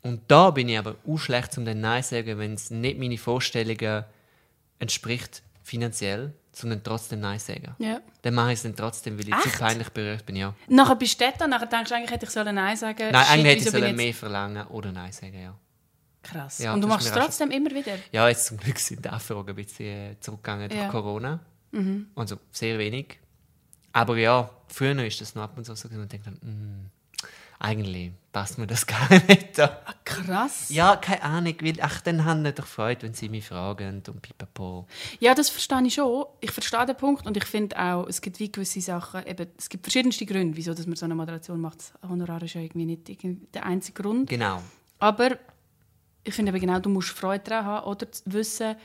Und 0.02 0.22
da 0.28 0.50
bin 0.50 0.68
ich 0.68 0.78
aber 0.78 0.94
auch 1.06 1.18
schlecht, 1.18 1.56
um 1.58 1.64
dann 1.64 1.80
Nein 1.80 2.02
zu 2.02 2.10
sagen, 2.10 2.38
wenn 2.38 2.54
es 2.54 2.70
nicht 2.70 2.98
meine 2.98 3.18
Vorstellungen 3.18 4.04
entspricht, 4.78 5.42
finanziell, 5.64 6.32
sondern 6.58 6.82
trotzdem 6.82 7.20
Nein 7.20 7.38
sagen. 7.38 7.74
Ja. 7.78 8.00
Dann 8.22 8.34
mache 8.34 8.48
ich 8.52 8.54
es 8.54 8.62
dann 8.62 8.74
trotzdem, 8.76 9.18
weil 9.18 9.28
ich 9.28 9.36
zu 9.36 9.48
Echt? 9.48 9.58
peinlich 9.58 9.88
berührt 9.90 10.26
bin, 10.26 10.36
ja. 10.36 10.54
Nachher 10.68 10.96
bist 10.96 11.20
du 11.20 11.24
dort, 11.24 11.40
und 11.42 11.50
nachher 11.50 11.66
denkst 11.66 11.88
du, 11.90 11.94
eigentlich 11.94 12.10
hätte 12.10 12.26
ich 12.26 12.30
sollen 12.30 12.54
Nein 12.54 12.76
sagen 12.76 13.10
Nein, 13.12 13.26
eigentlich 13.28 13.56
hätte 13.56 13.64
ich 13.64 13.70
sollen 13.70 13.96
mehr 13.96 14.14
verlangen 14.14 14.66
oder 14.68 14.92
Nein 14.92 15.12
sagen, 15.12 15.40
ja. 15.40 15.54
Krass. 16.22 16.58
Ja, 16.58 16.74
und 16.74 16.80
du 16.80 16.88
machst 16.88 17.06
es 17.06 17.12
trotzdem 17.12 17.50
immer 17.50 17.70
wieder? 17.70 17.92
Ja, 18.12 18.28
jetzt 18.28 18.46
zum 18.46 18.56
Glück 18.56 18.78
sind 18.78 19.04
die 19.04 19.08
Anfragen 19.08 19.48
ein 19.48 19.54
bisschen 19.54 19.86
äh, 19.86 20.16
zurückgegangen 20.20 20.68
durch 20.68 20.80
Ja. 20.80 20.88
Mhm. 20.88 20.90
Corona. 20.90 21.40
Also 22.16 22.36
sehr 22.50 22.78
wenig. 22.78 23.18
Aber 23.92 24.16
ja, 24.16 24.50
früher 24.68 25.04
ist 25.04 25.20
das 25.20 25.34
noch 25.34 25.42
ab 25.44 25.56
und 25.56 25.64
zu 25.64 25.74
so 25.74 25.88
gewesen 25.88 26.02
und 26.02 26.12
denkt 26.12 26.26
dann, 26.26 26.34
mm, 26.34 26.90
eigentlich 27.58 28.12
passt 28.32 28.58
mir 28.58 28.66
das 28.66 28.86
gar 28.86 29.08
nicht. 29.10 29.58
da. 29.58 29.80
Krass. 30.04 30.68
Ja, 30.70 30.96
keine 30.96 31.22
Ahnung, 31.22 31.54
weil, 31.60 31.78
ach, 31.80 32.00
dann 32.02 32.24
haben 32.24 32.44
sie 32.44 32.52
doch 32.52 32.66
Freude, 32.66 33.02
wenn 33.02 33.14
sie 33.14 33.28
mich 33.28 33.46
fragen 33.46 34.02
und 34.06 34.22
pipapo. 34.22 34.86
Ja, 35.18 35.34
das 35.34 35.48
verstehe 35.50 35.82
ich 35.86 35.94
schon. 35.94 36.26
Ich 36.40 36.50
verstehe 36.52 36.86
den 36.86 36.96
Punkt 36.96 37.26
und 37.26 37.36
ich 37.36 37.44
finde 37.44 37.78
auch, 37.78 38.06
es 38.06 38.20
gibt 38.20 38.38
wie 38.38 38.50
gewisse 38.52 38.80
Sachen, 38.80 39.26
eben, 39.26 39.48
es 39.58 39.68
gibt 39.68 39.84
verschiedenste 39.84 40.24
Gründe, 40.26 40.56
wieso 40.56 40.72
dass 40.74 40.86
man 40.86 40.96
so 40.96 41.04
eine 41.06 41.14
Moderation 41.14 41.60
macht. 41.60 41.78
Das 41.78 41.92
Honorar 42.08 42.42
ist 42.42 42.54
ja 42.54 42.60
irgendwie 42.60 42.86
nicht 42.86 43.54
der 43.54 43.66
einzige 43.66 44.02
Grund. 44.02 44.30
Genau. 44.30 44.62
Aber 45.00 45.36
ich 46.24 46.34
finde 46.34 46.50
eben 46.52 46.60
genau, 46.60 46.78
du 46.78 46.90
musst 46.90 47.10
Freude 47.10 47.44
daran 47.44 47.64
haben 47.64 47.86
oder 47.86 48.10
zu 48.12 48.22
wissen, 48.26 48.76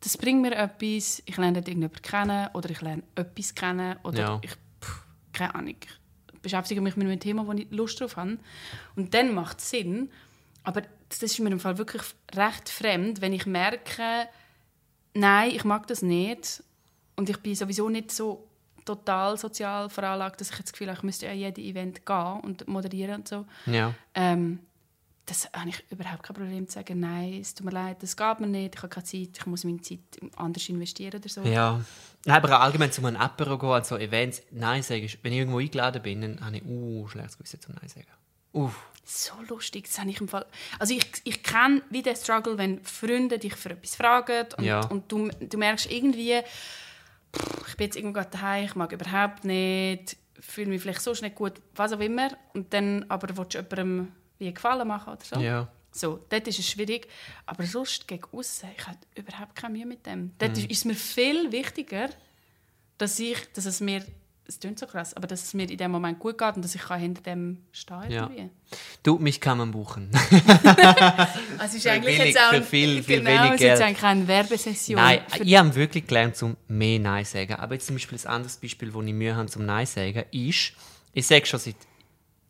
das 0.00 0.16
bringt 0.18 0.42
mir 0.42 0.54
etwas, 0.54 1.22
ich 1.24 1.36
lerne 1.36 1.58
irgendjemanden 1.58 2.02
kennen 2.02 2.48
oder 2.54 2.70
ich 2.70 2.80
lerne 2.82 3.02
etwas 3.14 3.54
kennen 3.54 3.96
oder 4.04 4.18
Ja. 4.18 4.40
ich, 4.42 4.50
pff, 4.80 5.02
keine 5.32 5.54
Ahnung, 5.54 5.74
ich 5.80 5.88
beschäftige 6.44 6.80
mich 6.80 6.96
mit 6.96 7.08
einem 7.08 7.18
Thema, 7.18 7.46
wo 7.46 7.52
ich 7.52 7.66
Lust 7.70 8.00
drauf 8.00 8.16
habe. 8.16 8.38
Und 8.94 9.14
dann 9.14 9.34
macht 9.34 9.58
es 9.58 9.70
Sinn. 9.70 10.10
Aber 10.62 10.82
das 11.08 11.22
ist 11.22 11.38
mir 11.40 11.50
im 11.50 11.60
Fall 11.60 11.78
wirklich 11.78 12.02
recht 12.34 12.68
fremd, 12.68 13.20
wenn 13.20 13.32
ich 13.32 13.46
merke, 13.46 14.28
nein, 15.12 15.50
ich 15.50 15.64
mag 15.64 15.86
das 15.88 16.02
nicht. 16.02 16.62
Und 17.16 17.28
ich 17.28 17.38
bin 17.38 17.54
sowieso 17.54 17.88
nicht 17.88 18.12
so 18.12 18.46
total 18.84 19.38
sozial 19.38 19.88
veranlagt, 19.88 20.40
dass 20.40 20.50
ich 20.50 20.58
jetzt 20.58 20.68
das 20.68 20.72
Gefühl 20.72 20.88
habe, 20.88 20.98
ich 20.98 21.02
müsste 21.02 21.28
an 21.28 21.38
jedem 21.38 21.64
Event 21.64 22.06
gehen 22.06 22.40
und 22.40 22.68
moderieren 22.68 23.16
und 23.16 23.28
so. 23.28 23.46
Ja. 23.66 23.94
Ähm, 24.14 24.60
das 25.26 25.48
habe 25.54 25.70
ich 25.70 25.84
überhaupt 25.90 26.22
kein 26.22 26.36
Problem 26.36 26.68
zu 26.68 26.74
sagen, 26.74 27.00
nein, 27.00 27.40
es 27.40 27.54
tut 27.54 27.64
mir 27.64 27.72
leid, 27.72 28.02
das 28.02 28.16
geht 28.16 28.40
mir 28.40 28.46
nicht, 28.46 28.74
ich 28.74 28.82
habe 28.82 28.88
keine 28.88 29.04
Zeit, 29.04 29.30
ich 29.38 29.46
muss 29.46 29.64
meine 29.64 29.80
Zeit 29.80 30.00
anders 30.36 30.68
investieren 30.68 31.18
oder 31.18 31.28
so. 31.28 31.42
Ja. 31.42 31.80
Nein, 32.26 32.36
aber 32.36 32.60
allgemein 32.60 32.92
zu 32.92 33.04
einem 33.04 33.16
Apero 33.16 33.58
gehen, 33.58 33.70
an 33.70 33.84
so 33.84 33.96
Events, 33.96 34.42
Nein 34.50 34.82
sagen, 34.82 35.08
wenn 35.22 35.32
ich 35.32 35.38
irgendwo 35.38 35.58
eingeladen 35.58 36.02
bin, 36.02 36.20
dann 36.20 36.44
habe 36.44 36.56
ich 36.56 36.64
uh, 36.64 37.08
schlechtes 37.08 37.38
Gewissen 37.38 37.60
zum 37.60 37.74
Nein 37.74 37.88
sagen. 37.88 38.06
Uff. 38.52 38.76
So 39.06 39.34
lustig, 39.48 39.84
das 39.86 39.98
habe 39.98 40.10
ich 40.10 40.20
im 40.20 40.28
Fall. 40.28 40.46
Also 40.78 40.94
ich, 40.94 41.06
ich 41.24 41.42
kenne 41.42 41.82
wie 41.90 42.02
den 42.02 42.16
Struggle, 42.16 42.56
wenn 42.56 42.82
Freunde 42.84 43.38
dich 43.38 43.54
für 43.54 43.70
etwas 43.70 43.96
fragen 43.96 44.46
und, 44.56 44.64
Ja. 44.64 44.80
und 44.86 45.10
du, 45.12 45.28
du 45.28 45.58
merkst 45.58 45.90
irgendwie, 45.90 46.40
pff, 47.34 47.68
ich 47.68 47.76
bin 47.76 47.86
jetzt 47.86 47.96
irgendwo 47.96 48.14
gerade 48.14 48.30
daheim, 48.30 48.64
ich 48.64 48.74
mag 48.74 48.92
überhaupt 48.92 49.44
nicht, 49.44 50.16
fühle 50.38 50.68
mich 50.70 50.82
vielleicht 50.82 51.02
so 51.02 51.14
schnell 51.14 51.32
gut, 51.32 51.54
was 51.74 51.92
auch 51.92 52.00
immer, 52.00 52.28
und 52.54 52.72
dann 52.72 53.04
aber 53.08 53.36
willst 53.36 53.54
du 53.54 53.58
jemandem 53.58 54.12
wie 54.38 54.46
einen 54.46 54.54
Gefallen 54.54 54.86
machen 54.88 55.12
oder 55.12 55.24
so. 55.24 55.40
Ja. 55.40 55.68
So, 55.92 56.24
dort 56.28 56.48
ist 56.48 56.58
es 56.58 56.68
schwierig. 56.68 57.06
Aber 57.46 57.62
sonst 57.64 58.08
gegen 58.08 58.24
außen, 58.32 58.68
ich 58.76 58.86
habe 58.86 58.98
überhaupt 59.14 59.54
keine 59.54 59.74
Mühe 59.78 59.86
mit 59.86 60.04
dem. 60.06 60.22
Mhm. 60.22 60.30
Dort 60.38 60.58
ist 60.58 60.70
es 60.70 60.84
mir 60.84 60.94
viel 60.94 61.52
wichtiger, 61.52 62.08
dass, 62.98 63.18
ich, 63.20 63.38
dass 63.52 63.64
es 63.66 63.80
mir, 63.80 64.04
es 64.46 64.58
klingt 64.58 64.78
so 64.78 64.86
krass, 64.86 65.14
aber 65.14 65.28
dass 65.28 65.42
es 65.44 65.54
mir 65.54 65.70
in 65.70 65.78
dem 65.78 65.92
Moment 65.92 66.18
gut 66.18 66.36
geht 66.36 66.56
und 66.56 66.64
dass 66.64 66.74
ich 66.74 66.82
kann 66.82 66.98
hinter 67.00 67.22
dem 67.22 67.62
stehen 67.70 68.10
Ja. 68.10 68.24
irgendwie. 68.24 68.50
Du, 69.04 69.18
mich 69.18 69.40
kann 69.40 69.58
man 69.58 69.70
buchen. 69.70 70.10
Also 71.58 71.76
es 71.78 71.84
ist 71.84 71.86
eigentlich 71.86 72.18
jetzt 72.18 72.38
auch 72.38 72.50
für 72.54 72.62
viel, 72.62 73.02
viel 73.02 73.20
genau, 73.22 73.30
wenig 73.44 73.54
ist 73.54 73.60
jetzt 73.60 73.78
Geld. 73.78 73.82
eigentlich 73.82 74.02
eine 74.02 74.28
Werbesession. 74.28 74.96
Nein, 74.96 75.20
ich 75.42 75.56
habe 75.56 75.74
wirklich 75.74 76.06
gelernt, 76.06 76.36
zum 76.36 76.56
mehr 76.68 76.98
Nein 76.98 77.24
sagen. 77.24 77.54
Aber 77.54 77.74
jetzt 77.74 77.86
zum 77.86 77.94
Beispiel 77.96 78.18
ein 78.18 78.26
anderes 78.26 78.56
Beispiel, 78.56 78.92
wo 78.92 79.00
ich 79.02 79.12
Mühe 79.12 79.34
habe 79.34 79.48
zum 79.48 79.64
Nein 79.64 79.86
sagen, 79.86 80.24
ist, 80.32 80.72
ich 81.12 81.26
sage 81.26 81.46
schon 81.46 81.60
seit 81.60 81.76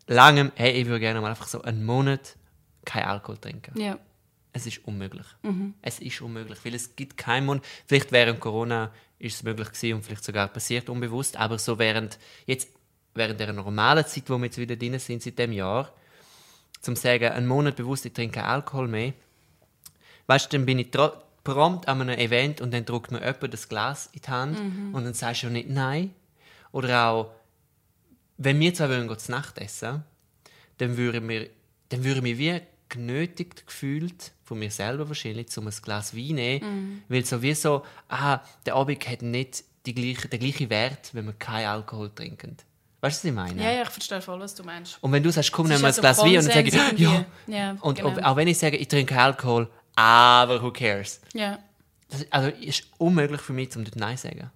langem, 0.06 0.52
hey, 0.54 0.72
ich 0.72 0.86
würde 0.86 1.00
gerne 1.00 1.20
mal 1.20 1.30
einfach 1.30 1.48
so 1.48 1.62
einen 1.62 1.84
Monat 1.84 2.36
kein 2.84 3.04
Alkohol 3.04 3.38
trinken. 3.38 3.78
ja. 3.80 3.98
Es 4.56 4.66
ist 4.66 4.86
unmöglich. 4.86 5.26
Mhm. 5.42 5.74
Es 5.82 5.98
ist 5.98 6.20
unmöglich, 6.20 6.64
weil 6.64 6.76
es 6.76 6.94
gibt 6.94 7.16
keinen 7.16 7.44
Monat. 7.46 7.64
Vielleicht 7.86 8.12
während 8.12 8.38
Corona 8.38 8.92
ist 9.18 9.34
es 9.34 9.42
möglich 9.42 9.66
gewesen 9.72 9.94
und 9.96 10.02
vielleicht 10.04 10.22
sogar 10.22 10.46
passiert 10.46 10.88
unbewusst, 10.88 11.36
aber 11.36 11.58
so 11.58 11.76
während 11.80 12.20
jetzt 12.46 12.68
während 13.16 13.40
der 13.40 13.52
normalen 13.52 14.06
Zeit, 14.06 14.30
wo 14.30 14.38
wir 14.38 14.44
jetzt 14.44 14.58
wieder 14.58 14.76
drin 14.76 14.96
sind 15.00 15.24
seit 15.24 15.40
dem 15.40 15.50
Jahr, 15.50 15.92
zum 16.80 16.94
sagen, 16.94 17.32
einen 17.32 17.48
Monat 17.48 17.74
bewusst, 17.74 18.06
ich 18.06 18.12
trinke 18.12 18.44
Alkohol 18.44 18.86
mehr, 18.86 19.12
weißt 20.28 20.52
du, 20.52 20.58
dann 20.58 20.66
bin 20.66 20.78
ich 20.78 20.90
prompt 21.42 21.88
an 21.88 22.00
einem 22.02 22.16
Event 22.18 22.60
und 22.60 22.72
dann 22.72 22.84
drückt 22.84 23.10
mir 23.10 23.20
jemand 23.26 23.52
das 23.52 23.68
Glas 23.68 24.08
in 24.12 24.20
die 24.22 24.30
Hand 24.30 24.60
Mhm. 24.60 24.94
und 24.94 25.04
dann 25.04 25.14
sagst 25.14 25.42
du 25.42 25.50
nicht 25.50 25.68
nein. 25.68 26.14
Oder 26.70 27.08
auch, 27.08 27.32
wenn 28.36 28.58
wir 28.60 28.74
zwei 28.74 28.88
wollen, 28.88 29.18
zu 29.18 29.30
Nacht 29.30 29.58
essen, 29.58 30.04
dann 30.78 30.96
würde 30.96 31.20
mir, 31.20 31.48
dann 31.90 32.04
würde 32.04 32.22
mir 32.22 32.38
wie 32.38 32.60
genötigt 32.88 33.66
gefühlt, 33.66 34.32
von 34.44 34.58
mir 34.58 34.70
selber 34.70 35.08
wahrscheinlich, 35.08 35.56
um 35.56 35.66
ein 35.66 35.74
Glas 35.82 36.14
Wein 36.14 36.34
nehmen, 36.34 37.02
weil 37.08 37.24
sowieso, 37.24 37.84
ah, 38.08 38.40
der 38.66 38.74
Abend 38.74 39.08
hat 39.08 39.22
nicht 39.22 39.64
die 39.86 39.94
gleiche, 39.94 40.28
den 40.28 40.40
gleichen 40.40 40.70
Wert, 40.70 41.10
wenn 41.12 41.26
wir 41.26 41.32
keinen 41.32 41.66
Alkohol 41.66 42.10
trinken. 42.14 42.56
Weißt 43.00 43.22
du, 43.22 43.28
was 43.28 43.30
ich 43.30 43.32
meine? 43.34 43.62
ja, 43.62 43.70
ja, 43.70 43.82
ich 43.82 43.90
verstehe 43.90 44.22
voll, 44.22 44.40
was 44.40 44.54
du 44.54 44.62
meinst. 44.64 44.96
Und 45.02 45.12
wenn 45.12 45.22
du 45.22 45.30
sagst, 45.30 45.52
komm, 45.52 45.68
nimm 45.68 45.80
mal 45.80 45.88
ein 45.88 45.94
so 45.94 46.00
Glas 46.00 46.18
Wein, 46.18 46.28
und 46.28 46.34
dann 46.36 46.44
sage 46.44 46.68
ich, 46.68 46.74
ja. 46.98 47.26
Ja, 47.46 47.76
Und 47.80 47.98
genau. 47.98 48.18
auch 48.22 48.36
wenn 48.36 48.48
ich 48.48 48.58
sage, 48.58 48.76
ich 48.76 48.88
trinke 48.88 49.14
keinen 49.14 49.24
Alkohol, 49.24 49.70
aber 49.94 50.62
who 50.62 50.70
cares? 50.70 51.20
Ja. 51.34 51.58
Das 52.08 52.22
ist, 52.22 52.32
also 52.32 52.48
ist 52.48 52.84
unmöglich 52.98 53.40
für 53.40 53.52
mich, 53.52 53.76
um 53.76 53.84
dort 53.84 53.96
Nein 53.96 54.16
zu 54.16 54.28
sagen. 54.28 54.50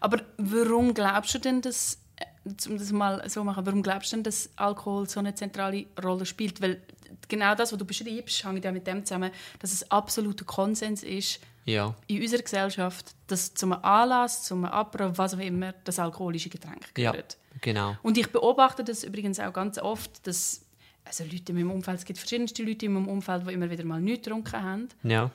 Aber 0.00 0.22
warum 0.38 0.92
glaubst 0.94 1.34
du 1.34 1.38
denn, 1.38 1.60
dass, 1.60 1.98
um 2.44 2.78
das 2.78 2.92
mal 2.92 3.28
so 3.28 3.42
machen, 3.44 3.64
warum 3.66 3.82
glaubst 3.82 4.12
du 4.12 4.16
denn, 4.16 4.24
dass 4.24 4.50
Alkohol 4.56 5.08
so 5.08 5.20
eine 5.20 5.34
zentrale 5.34 5.86
Rolle 6.02 6.26
spielt? 6.26 6.60
Weil 6.60 6.80
genau 7.28 7.54
das, 7.54 7.72
was 7.72 7.78
du 7.78 7.84
beschreibst, 7.84 8.44
hängt 8.44 8.64
ja 8.64 8.72
mit 8.72 8.86
dem 8.86 9.04
zusammen, 9.04 9.30
dass 9.60 9.72
es 9.72 9.90
absoluter 9.90 10.44
Konsens 10.44 11.02
ist 11.02 11.40
Ja. 11.64 11.94
in 12.06 12.20
unserer 12.22 12.42
Gesellschaft, 12.42 13.14
dass 13.26 13.54
zum 13.54 13.72
Anlass, 13.72 14.44
zum 14.44 14.64
Apero, 14.66 15.16
was 15.16 15.34
auch 15.34 15.38
immer, 15.38 15.72
das 15.84 15.98
alkoholische 15.98 16.50
Getränk 16.50 16.86
Ja, 16.98 17.12
gehört. 17.12 17.38
genau. 17.62 17.96
Und 18.02 18.18
ich 18.18 18.30
beobachte 18.30 18.84
das 18.84 19.04
übrigens 19.04 19.40
auch 19.40 19.52
ganz 19.52 19.78
oft, 19.78 20.26
dass 20.26 20.60
also 21.06 21.24
Leute 21.24 21.52
in 21.52 21.56
meinem 21.56 21.70
Umfeld, 21.70 21.98
es 21.98 22.04
gibt 22.06 22.18
verschiedenste 22.18 22.62
Leute 22.62 22.86
in 22.86 22.92
meinem 22.94 23.08
Umfeld, 23.08 23.46
die 23.46 23.52
immer 23.52 23.70
wieder 23.70 23.84
mal 23.84 24.00
nichts 24.00 24.24
getrunken 24.24 24.62
haben. 24.62 24.88
Ja. 25.02 25.30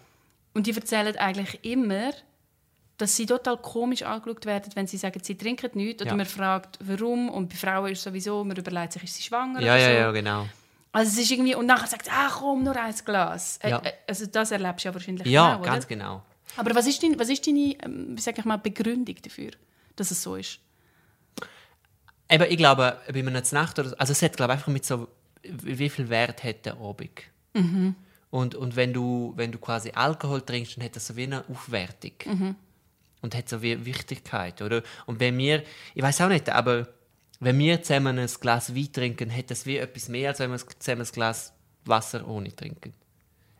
Und 0.53 0.65
die 0.65 0.75
erzählen 0.75 1.15
eigentlich 1.17 1.63
immer, 1.63 2.11
dass 2.99 3.15
sie 3.15 3.25
total 3.25 3.57
komisch 3.57 4.03
angeschaut 4.03 4.45
werden, 4.45 4.71
wenn 4.75 4.85
sie 4.85 4.97
sagen, 4.97 5.19
sie 5.23 5.35
trinken 5.35 5.71
nichts. 5.73 6.01
Oder 6.03 6.11
Ja. 6.11 6.17
man 6.17 6.25
fragt, 6.27 6.77
warum. 6.83 7.29
Und 7.29 7.49
bei 7.49 7.55
Frauen 7.55 7.91
ist 7.93 8.03
sowieso, 8.03 8.43
man 8.43 8.55
überlegt 8.57 8.93
sich, 8.93 9.03
ist 9.03 9.15
sie 9.15 9.23
schwanger 9.23 9.61
Ja, 9.61 9.73
oder 9.73 9.81
ja, 9.81 9.87
so. 9.87 9.93
ja, 9.93 10.11
genau. 10.11 10.47
Also 10.91 11.11
es 11.13 11.17
ist 11.19 11.31
irgendwie, 11.31 11.55
und 11.55 11.65
nachher 11.65 11.87
sagt 11.87 12.11
ah 12.11 12.29
komm, 12.31 12.63
nur 12.63 12.75
ein 12.75 12.93
Glas. 13.05 13.57
Äh, 13.63 13.69
Ja. 13.71 13.79
äh, 13.79 13.93
Also 14.07 14.25
das 14.27 14.51
erlebst 14.51 14.83
du 14.85 14.89
ja 14.89 14.93
wahrscheinlich 14.93 15.27
Ja, 15.27 15.57
auch, 15.57 15.61
ganz 15.63 15.87
genau. 15.87 16.23
Aber 16.57 16.73
was 16.75 16.87
ist, 16.87 17.01
dein, 17.01 17.17
was 17.19 17.29
ist 17.29 17.45
deine, 17.47 17.75
ähm, 17.83 18.17
wie 18.17 18.21
sag 18.21 18.37
ich 18.37 18.45
mal, 18.45 18.57
Begründung 18.57 19.15
dafür, 19.23 19.51
dass 19.95 20.11
es 20.11 20.21
so 20.21 20.35
ist? 20.35 20.59
Eben, 22.29 22.45
ich 22.49 22.57
glaube, 22.57 22.97
bei 23.11 23.19
einer 23.19 23.41
Nacht 23.51 23.79
oder 23.79 23.89
so, 23.89 23.95
also 23.97 24.11
es 24.11 24.21
hat, 24.21 24.35
glaube 24.37 24.53
ich, 24.53 24.57
einfach 24.59 24.71
mit 24.71 24.85
so, 24.85 25.07
wie 25.43 25.79
wie 25.79 25.89
viel 25.89 26.09
Wert 26.09 26.43
hat 26.43 26.65
der 26.65 26.77
Abend. 26.77 27.11
Mhm. 27.53 27.95
Und, 28.29 28.53
und 28.55 28.75
wenn, 28.75 28.93
du, 28.93 29.33
wenn 29.35 29.51
du 29.51 29.57
quasi 29.57 29.91
Alkohol 29.91 30.41
trinkst, 30.41 30.77
dann 30.77 30.83
hat 30.85 30.95
das 30.95 31.07
so 31.07 31.15
wie 31.15 31.23
eine 31.23 31.43
Aufwertung. 31.49 32.11
Mhm. 32.25 32.55
Und 33.21 33.35
hat 33.35 33.49
so 33.49 33.61
wie 33.61 33.85
Wichtigkeit, 33.85 34.61
oder? 34.61 34.81
Und 35.05 35.19
wenn 35.19 35.37
wir, 35.37 35.63
ich 35.93 36.01
weiß 36.01 36.21
auch 36.21 36.29
nicht, 36.29 36.49
aber 36.49 36.87
wenn 37.39 37.57
wir 37.59 37.81
zusammen 37.81 38.17
ein 38.17 38.29
Glas 38.39 38.75
Wein 38.75 38.91
trinken, 38.91 39.35
hat 39.35 39.51
das 39.51 39.65
wie 39.65 39.77
etwas 39.77 40.09
mehr, 40.09 40.29
als 40.29 40.39
wenn 40.39 40.51
wir 40.51 40.57
zusammen 40.57 41.01
ein 41.01 41.11
Glas 41.11 41.53
Wasser 41.85 42.27
ohne 42.27 42.55
trinken. 42.55 42.93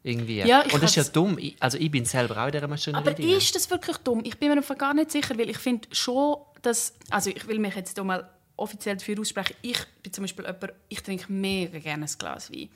Irgendwie. 0.04 0.40
Ja, 0.40 0.64
ich 0.66 0.74
und 0.74 0.82
das 0.82 0.96
ist 0.96 1.08
ja 1.08 1.12
dumm. 1.12 1.38
Ich, 1.38 1.56
also 1.60 1.78
ich 1.78 1.92
bin 1.92 2.06
selber 2.06 2.42
auch 2.42 2.46
in 2.46 2.54
dieser 2.54 2.68
Maschinerie 2.68 3.02
Aber 3.02 3.14
drin. 3.14 3.30
ist 3.30 3.54
das 3.54 3.70
wirklich 3.70 3.98
dumm? 3.98 4.22
Ich 4.24 4.38
bin 4.38 4.50
mir 4.50 4.56
einfach 4.56 4.78
gar 4.78 4.94
nicht 4.94 5.12
sicher, 5.12 5.38
weil 5.38 5.50
ich 5.50 5.58
finde 5.58 5.88
schon, 5.92 6.38
dass, 6.62 6.94
also 7.10 7.30
ich 7.30 7.48
will 7.48 7.60
mich 7.60 7.76
jetzt 7.76 7.96
hier 7.96 8.04
mal 8.04 8.30
offiziell 8.56 8.96
dafür 8.96 9.20
aussprechen, 9.20 9.56
ich 9.62 9.78
bin 10.02 10.14
zum 10.14 10.24
Beispiel 10.24 10.46
jemand, 10.46 10.74
ich 10.88 11.02
trinke 11.02 11.32
mega 11.32 11.80
gerne 11.80 12.06
ein 12.06 12.12
Glas 12.18 12.52
Wein. 12.52 12.70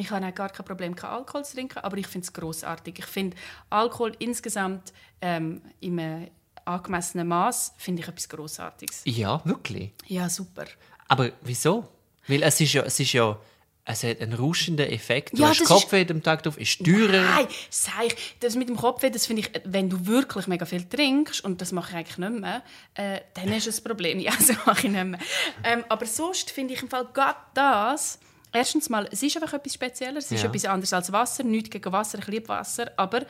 Ich 0.00 0.10
habe 0.10 0.26
auch 0.26 0.34
gar 0.34 0.48
kein 0.48 0.64
Problem, 0.66 0.96
keinen 0.96 1.10
Alkohol 1.12 1.44
zu 1.44 1.54
trinken, 1.54 1.78
aber 1.78 1.96
ich 1.98 2.06
finde 2.06 2.24
es 2.24 2.32
grossartig. 2.32 2.98
Ich 2.98 3.06
finde 3.06 3.36
Alkohol 3.68 4.12
insgesamt 4.18 4.92
ähm, 5.20 5.62
im 5.80 6.28
angemessenen 6.64 7.28
Maß 7.28 7.74
finde 7.76 8.02
ich 8.02 8.08
etwas 8.08 8.28
Grossartiges. 8.28 9.02
Ja, 9.04 9.40
wirklich. 9.44 9.92
Ja, 10.06 10.28
super. 10.28 10.64
Aber 11.08 11.30
wieso? 11.42 11.88
Weil 12.28 12.42
es 12.42 12.60
ist 12.60 12.72
ja, 12.74 12.82
es 12.82 13.00
ist 13.00 13.12
ja, 13.12 13.36
es 13.84 14.04
hat 14.04 14.20
einen 14.20 14.34
rauschenden 14.34 14.88
Effekt. 14.88 15.32
Du 15.36 15.42
Ja, 15.42 15.48
hast 15.48 15.64
Kopfweh 15.64 16.06
am 16.08 16.22
Tag 16.22 16.42
drauf, 16.44 16.56
ist 16.58 16.84
teurer. 16.84 17.22
Nein, 17.22 17.46
sag 17.70 18.04
ich, 18.06 18.36
das 18.38 18.54
mit 18.54 18.68
dem 18.68 18.76
Kopfweh, 18.76 19.10
das 19.10 19.26
finde 19.26 19.42
ich, 19.42 19.50
wenn 19.64 19.90
du 19.90 20.06
wirklich 20.06 20.46
mega 20.46 20.64
viel 20.64 20.84
trinkst, 20.84 21.42
und 21.44 21.60
das 21.60 21.72
mache 21.72 21.90
ich 21.90 21.96
eigentlich 21.96 22.18
nicht 22.18 22.40
mehr, 22.40 22.62
äh, 22.94 23.20
dann 23.34 23.48
ist 23.52 23.66
es 23.66 23.80
ein 23.80 23.84
Problem. 23.84 24.20
Ja, 24.20 24.32
das 24.32 24.54
mache 24.64 24.86
ich 24.86 24.92
nicht 24.92 25.04
mehr. 25.04 25.18
Ähm, 25.64 25.84
aber 25.88 26.06
sonst 26.06 26.50
finde 26.50 26.74
ich 26.74 26.82
im 26.82 26.88
Fall 26.88 27.08
gerade 27.12 27.38
das, 27.54 28.18
erstens 28.52 28.88
mal, 28.88 29.08
es 29.10 29.22
ist 29.22 29.36
einfach 29.36 29.54
etwas 29.54 29.74
Spezielles, 29.74 30.26
es 30.26 30.32
ist 30.32 30.42
Ja. 30.42 30.48
etwas 30.48 30.64
anderes 30.64 30.92
als 30.92 31.12
Wasser, 31.12 31.42
nichts 31.44 31.70
gegen 31.70 31.92
Wasser, 31.92 32.18
ich 32.18 32.26
liebe 32.26 32.48
Wasser, 32.48 32.90
aber 32.96 33.24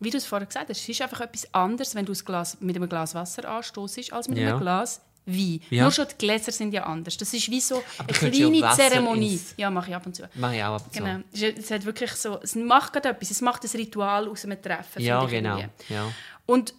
wie 0.00 0.10
du 0.10 0.16
es 0.16 0.26
vorher 0.26 0.46
gesagt 0.46 0.68
hast, 0.70 0.78
es 0.80 0.88
ist 0.88 1.02
einfach 1.02 1.20
etwas 1.20 1.52
anderes, 1.52 1.94
wenn 1.94 2.06
du 2.06 2.12
ein 2.12 2.18
Glas, 2.24 2.56
mit 2.60 2.74
einem 2.76 2.88
Glas 2.88 3.14
Wasser 3.14 3.46
anstoßest, 3.48 4.12
als 4.12 4.28
mit 4.28 4.38
Ja. 4.38 4.50
einem 4.50 4.60
Glas 4.60 5.00
Wein. 5.26 5.60
Ja. 5.68 5.82
Nur 5.82 5.92
schon 5.92 6.06
die 6.10 6.16
Gläser 6.16 6.50
sind 6.50 6.72
ja 6.72 6.84
anders. 6.84 7.16
Das 7.18 7.32
ist 7.34 7.50
wie 7.50 7.60
so 7.60 7.82
eine 7.98 8.08
kleine 8.08 8.70
Zeremonie. 8.74 9.34
ins- 9.34 9.54
Ja, 9.58 9.70
mache 9.70 9.90
ich 9.90 9.94
ab 9.94 10.06
und 10.06 10.16
zu. 10.16 10.26
Mach 10.34 10.50
ich 10.52 10.62
auch 10.64 10.76
ab 10.76 10.84
und 10.86 10.94
zu. 10.94 10.98
Genau. 11.02 11.20
Es 11.32 11.42
ist- 11.42 11.70
hat 11.70 11.84
wirklich 11.84 12.12
so, 12.12 12.40
es 12.42 12.54
macht 12.54 12.94
gerade 12.94 13.10
etwas. 13.10 13.30
Es 13.30 13.42
macht 13.42 13.62
ein 13.62 13.70
Ritual 13.70 14.26
aus 14.28 14.44
einem 14.46 14.60
Treffen. 14.60 15.02
Ja, 15.02 15.22
genau. 15.26 15.58
Ja. 15.90 16.10
Und 16.46 16.72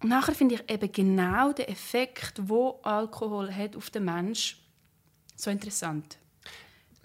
nachher 0.00 0.32
finde 0.32 0.54
ich 0.54 0.70
eben 0.70 0.90
genau 0.92 1.52
den 1.52 1.66
Effekt, 1.66 2.34
wo 2.40 2.78
Alkohol 2.84 3.52
hat 3.52 3.74
auf 3.76 3.90
den 3.90 4.04
Mensch, 4.04 4.58
so 5.34 5.50
interessant. 5.50 6.16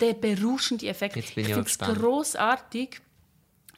Der 0.03 0.13
berauschende 0.13 0.88
Effekt. 0.88 1.15
Ich 1.17 1.27
finde 1.33 1.62
es 1.62 1.77
grossartig, 1.77 3.00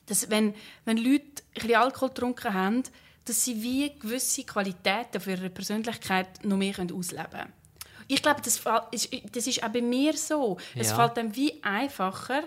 dass 0.07 0.29
wenn, 0.29 0.53
wenn 0.85 0.97
Leute 0.97 1.23
ein 1.23 1.53
bisschen 1.53 1.75
Alkohol 1.75 2.09
getrunken 2.09 2.53
haben, 2.53 2.83
dass 3.25 3.43
sie 3.45 3.61
wie 3.61 3.91
gewisse 3.99 4.43
Qualitäten 4.43 5.19
für 5.19 5.31
ihre 5.31 5.49
Persönlichkeit 5.49 6.43
noch 6.43 6.57
mehr 6.57 6.75
ausleben 6.79 7.29
können. 7.31 7.53
Ich 8.07 8.21
glaube, 8.21 8.41
das, 8.43 8.61
das 9.31 9.47
ist 9.47 9.63
auch 9.63 9.69
bei 9.69 9.81
mir 9.81 10.13
so. 10.15 10.57
Es 10.75 10.89
Ja. 10.89 10.95
fällt 10.95 11.17
einem 11.17 11.35
wie 11.35 11.61
einfacher, 11.63 12.43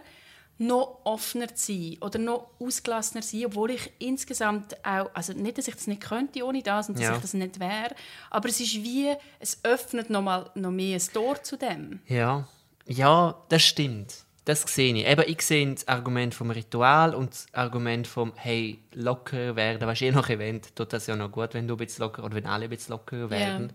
noch 0.60 1.00
offener 1.04 1.54
zu 1.54 1.72
sein 1.72 1.96
oder 2.00 2.18
noch 2.18 2.50
ausgelassener 2.58 3.22
zu 3.22 3.36
sein, 3.36 3.46
obwohl 3.46 3.70
ich 3.72 3.92
insgesamt 4.00 4.76
auch, 4.84 5.08
also 5.14 5.32
nicht, 5.32 5.56
dass 5.58 5.68
ich 5.68 5.74
das 5.74 5.86
nicht 5.86 6.00
könnte 6.02 6.44
ohne 6.44 6.62
das 6.62 6.88
und 6.88 6.96
dass 6.98 7.04
Ja. 7.04 7.14
ich 7.14 7.22
das 7.22 7.34
nicht 7.34 7.60
wäre, 7.60 7.94
aber 8.30 8.48
es 8.48 8.58
ist 8.58 8.74
wie, 8.74 9.12
es 9.38 9.58
öffnet 9.64 10.10
noch, 10.10 10.22
mal, 10.22 10.50
noch 10.56 10.72
mehr 10.72 10.96
ein 10.98 11.12
Tor 11.12 11.40
zu 11.44 11.56
dem. 11.56 12.00
Ja. 12.08 12.48
Ja, 12.88 13.34
das 13.48 13.62
stimmt. 13.64 14.24
das 14.44 14.62
sehe 14.62 14.94
ich. 14.94 15.06
Eben, 15.06 15.24
ich 15.26 15.42
sehe 15.42 15.70
das 15.74 15.86
Argument 15.86 16.34
vom 16.34 16.50
Ritual 16.50 17.14
und 17.14 17.30
das 17.30 17.46
Argument 17.52 18.06
vom 18.06 18.32
«Hey, 18.34 18.78
locker 18.94 19.56
werden». 19.56 19.86
Weißt 19.86 20.00
du, 20.00 20.06
je 20.06 20.10
nach 20.12 20.30
Event 20.30 20.74
tut 20.74 20.92
das 20.92 21.06
ja 21.06 21.14
noch 21.16 21.30
gut, 21.30 21.52
wenn 21.52 21.68
du 21.68 21.74
ein 21.74 21.76
bisschen 21.76 22.02
locker 22.04 22.24
oder 22.24 22.34
wenn 22.34 22.46
alle 22.46 22.64
ein 22.64 22.70
bisschen 22.70 22.92
lockerer 22.92 23.28
werden. 23.28 23.74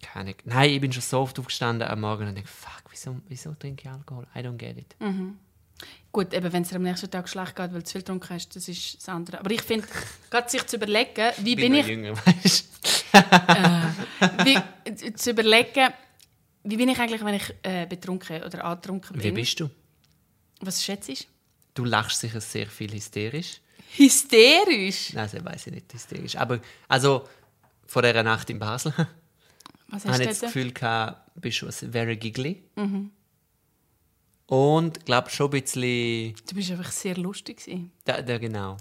Keine 0.00 0.30
Ahnung. 0.30 0.34
Nein, 0.44 0.70
ich 0.70 0.80
bin 0.80 0.92
schon 0.92 1.02
so 1.02 1.20
oft 1.20 1.36
aufgestanden 1.38 1.88
am 1.88 2.00
Morgen 2.00 2.28
und 2.28 2.34
denke 2.36 2.48
«Fuck, 2.48 2.84
wieso, 2.90 3.16
wieso 3.28 3.54
trinke 3.54 3.88
ich 3.88 3.90
Alkohol? 3.90 4.26
I 4.36 4.38
don't 4.38 4.56
get 4.56 4.78
it». 4.78 4.94
Gut, 6.12 6.32
eben, 6.32 6.52
wenn 6.52 6.62
es 6.62 6.68
dir 6.68 6.76
am 6.76 6.82
nächsten 6.82 7.10
Tag 7.10 7.28
schlecht 7.28 7.56
geht, 7.56 7.72
weil 7.72 7.80
du 7.80 7.84
zu 7.84 7.92
viel 7.92 8.02
getrunken 8.02 8.28
hast, 8.30 8.54
das 8.54 8.68
ist 8.68 8.98
das 8.98 9.08
andere. 9.08 9.40
Aber 9.40 9.50
ich 9.50 9.62
finde, 9.62 9.88
gerade 10.30 10.48
sich 10.48 10.64
zu 10.66 10.76
überlegen, 10.76 11.32
wie 11.38 11.56
bin 11.56 11.72
noch 11.72 11.80
ich, 11.80 11.86
jünger, 11.88 12.16
weißt 12.26 12.68
wie, 14.44 15.14
zu 15.14 15.30
überlegen, 15.30 15.92
wie 16.64 16.76
bin 16.76 16.88
ich 16.88 16.98
eigentlich, 16.98 17.24
wenn 17.24 17.34
ich 17.34 17.54
äh, 17.62 17.86
betrunken 17.86 18.42
oder 18.42 18.64
angetrunken 18.64 19.16
Wie 19.18 19.22
bin. 19.22 19.34
bist 19.34 19.58
du? 19.60 19.68
Was 20.60 20.82
schätzt 20.84 21.08
du? 21.08 21.14
Du 21.74 21.84
lachst 21.84 22.20
sicher 22.20 22.40
sehr 22.40 22.66
viel 22.66 22.92
hysterisch. 22.92 23.60
Hysterisch? 23.96 25.12
Nein, 25.12 25.28
das 25.32 25.44
weiß 25.44 25.66
ich 25.66 25.72
nicht 25.72 25.92
hysterisch. 25.92 26.36
Aber 26.36 26.60
also 26.88 27.28
vor 27.86 28.02
dieser 28.02 28.22
Nacht 28.22 28.48
in 28.50 28.58
Basel 28.58 28.92
Was 29.88 30.06
hast 30.06 30.20
ich 30.20 30.26
du 30.26 30.28
das? 30.28 30.40
Gefühl 30.40 30.72
gehabt, 30.72 31.30
bist 31.34 31.60
du 31.62 31.70
very 31.70 32.16
giggly. 32.16 32.62
Mhm. 32.76 33.10
Und 34.46 35.04
glaube 35.04 35.30
schon 35.30 35.46
ein 35.52 35.60
bisschen. 35.62 36.34
Du 36.48 36.54
bist 36.54 36.70
einfach 36.70 36.90
sehr 36.90 37.16
lustig. 37.16 37.62
Da, 38.04 38.22
da, 38.22 38.38
genau. 38.38 38.76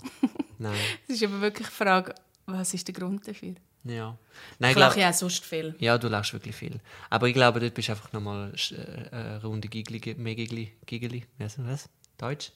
Nein. 0.58 0.78
Es 1.08 1.16
ist 1.16 1.24
aber 1.24 1.42
wirklich 1.42 1.68
die 1.68 1.74
Frage, 1.74 2.14
was 2.46 2.74
ist 2.74 2.88
der 2.88 2.94
Grund 2.96 3.28
dafür? 3.28 3.56
Ja. 3.84 4.16
Nein, 4.60 4.72
Ich 4.72 4.78
lache 4.78 4.94
glaube. 4.94 5.02
ja 5.02 5.14
sonst 5.14 5.44
viel. 5.44 5.76
Ja, 5.80 5.98
du 5.98 6.08
lachst 6.08 6.34
wirklich 6.34 6.56
viel. 6.56 6.80
Aber 7.10 7.28
ich 7.28 7.34
glaube, 7.34 7.60
dort 7.60 7.74
bist 7.74 7.88
du 7.88 7.94
einfach 7.94 8.14
nochmal 8.14 8.54
äh, 8.72 9.16
eine 9.16 9.42
Runde 9.42 9.68
giggly, 9.68 10.16
mehr 10.18 10.36
giggly, 10.36 10.72
giggly. 10.86 11.26
Wie 11.38 11.44
heißt 11.44 11.58
das? 11.60 11.90
Deutsch? 12.18 12.52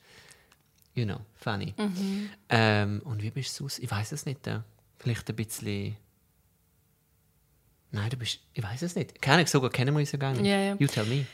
You 0.94 1.05
know, 1.05 1.20
funny. 1.36 1.74
Mhm. 1.77 2.29
Ähm, 2.50 3.01
und 3.05 3.22
wie 3.24 3.32
bist 3.32 3.60
du 3.60 3.65
aus? 3.65 3.79
Ich 3.79 3.89
weiß 3.89 4.12
es 4.12 4.25
nicht. 4.25 4.46
Äh. 4.48 4.60
Vielleicht 5.00 5.27
ein 5.29 5.36
bisschen. 5.36 5.98
Nein, 7.91 8.10
du 8.10 8.17
bist. 8.17 8.39
Ich 8.53 8.63
weiß 8.63 8.82
es 8.84 8.96
nicht. 8.96 9.22
Keine 9.22 9.46
sogar 9.48 9.70
kennen 9.70 9.94
wir 9.96 10.00
uns 10.00 10.12
ja 10.12 10.17
gar 10.20 10.32
nicht. 10.34 10.46
Ja, 10.46 10.60
ja. 10.60 10.75
You 10.77 10.88
tell 10.88 11.05
me. 11.05 11.25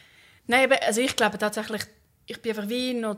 Nein, 0.48 0.72
also 0.82 1.02
ich 1.02 1.16
glaube 1.16 1.38
tatsächlich, 1.38 1.82
ich 2.26 2.42
bin 2.42 2.52
einfach 2.56 2.70
wie 2.70 2.94
noch 2.94 3.18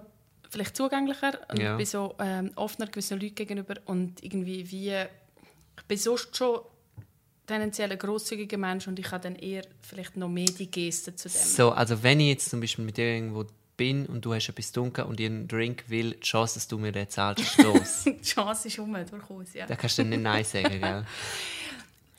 vielleicht 0.50 0.76
zugänglicher 0.76 1.40
und 1.50 1.60
Ja. 1.60 1.78
bin 1.78 1.86
so 1.86 2.16
ähm, 2.20 2.52
offener 2.56 2.88
gewissen 2.88 3.20
Leuten 3.20 3.36
gegenüber 3.36 3.76
und 3.86 4.24
irgendwie 4.24 4.70
wie 4.70 4.94
ich 5.78 5.84
bin 5.84 5.98
sonst 5.98 6.36
schon 6.36 6.60
tendenziell 7.46 7.92
ein 7.92 7.98
grosszügiger 7.98 8.58
Mensch 8.58 8.88
und 8.88 9.00
ich 9.00 9.12
habe 9.12 9.24
dann 9.24 9.36
eher 9.36 9.64
vielleicht 9.82 10.18
noch 10.18 10.30
mehr 10.30 10.46
die 10.46 10.70
Gesten 10.70 11.16
zu 11.18 11.28
dem. 11.28 11.38
So, 11.38 11.72
also 11.72 12.02
wenn 12.04 12.20
ich 12.20 12.28
jetzt 12.28 12.50
zum 12.50 12.62
Beispiel 12.62 12.86
mit 12.86 12.98
dir 12.98 13.14
irgendwo 13.14 13.46
bin 13.76 14.06
und 14.06 14.24
du 14.24 14.34
hast 14.34 14.50
etwas 14.50 14.72
dunkel 14.72 15.06
und 15.06 15.20
ich 15.20 15.26
einen 15.26 15.48
Drink 15.48 15.86
will, 15.88 16.12
die 16.12 16.20
Chance, 16.20 16.56
dass 16.56 16.68
du 16.68 16.78
mir 16.78 16.92
den 16.92 17.10
zahlst, 17.10 17.44
ist 17.44 17.58
gross. 17.58 18.04
Die 18.06 18.22
Chance 18.22 18.68
ist 18.68 18.80
um, 18.80 18.94
durchaus, 18.94 19.54
ja. 19.54 19.66
da 19.66 19.76
kannst 19.76 19.98
du 19.98 20.04
dann 20.04 20.10
nicht 20.10 20.22
Nein 20.22 20.44
sagen, 20.44 20.80
gell? 20.80 21.06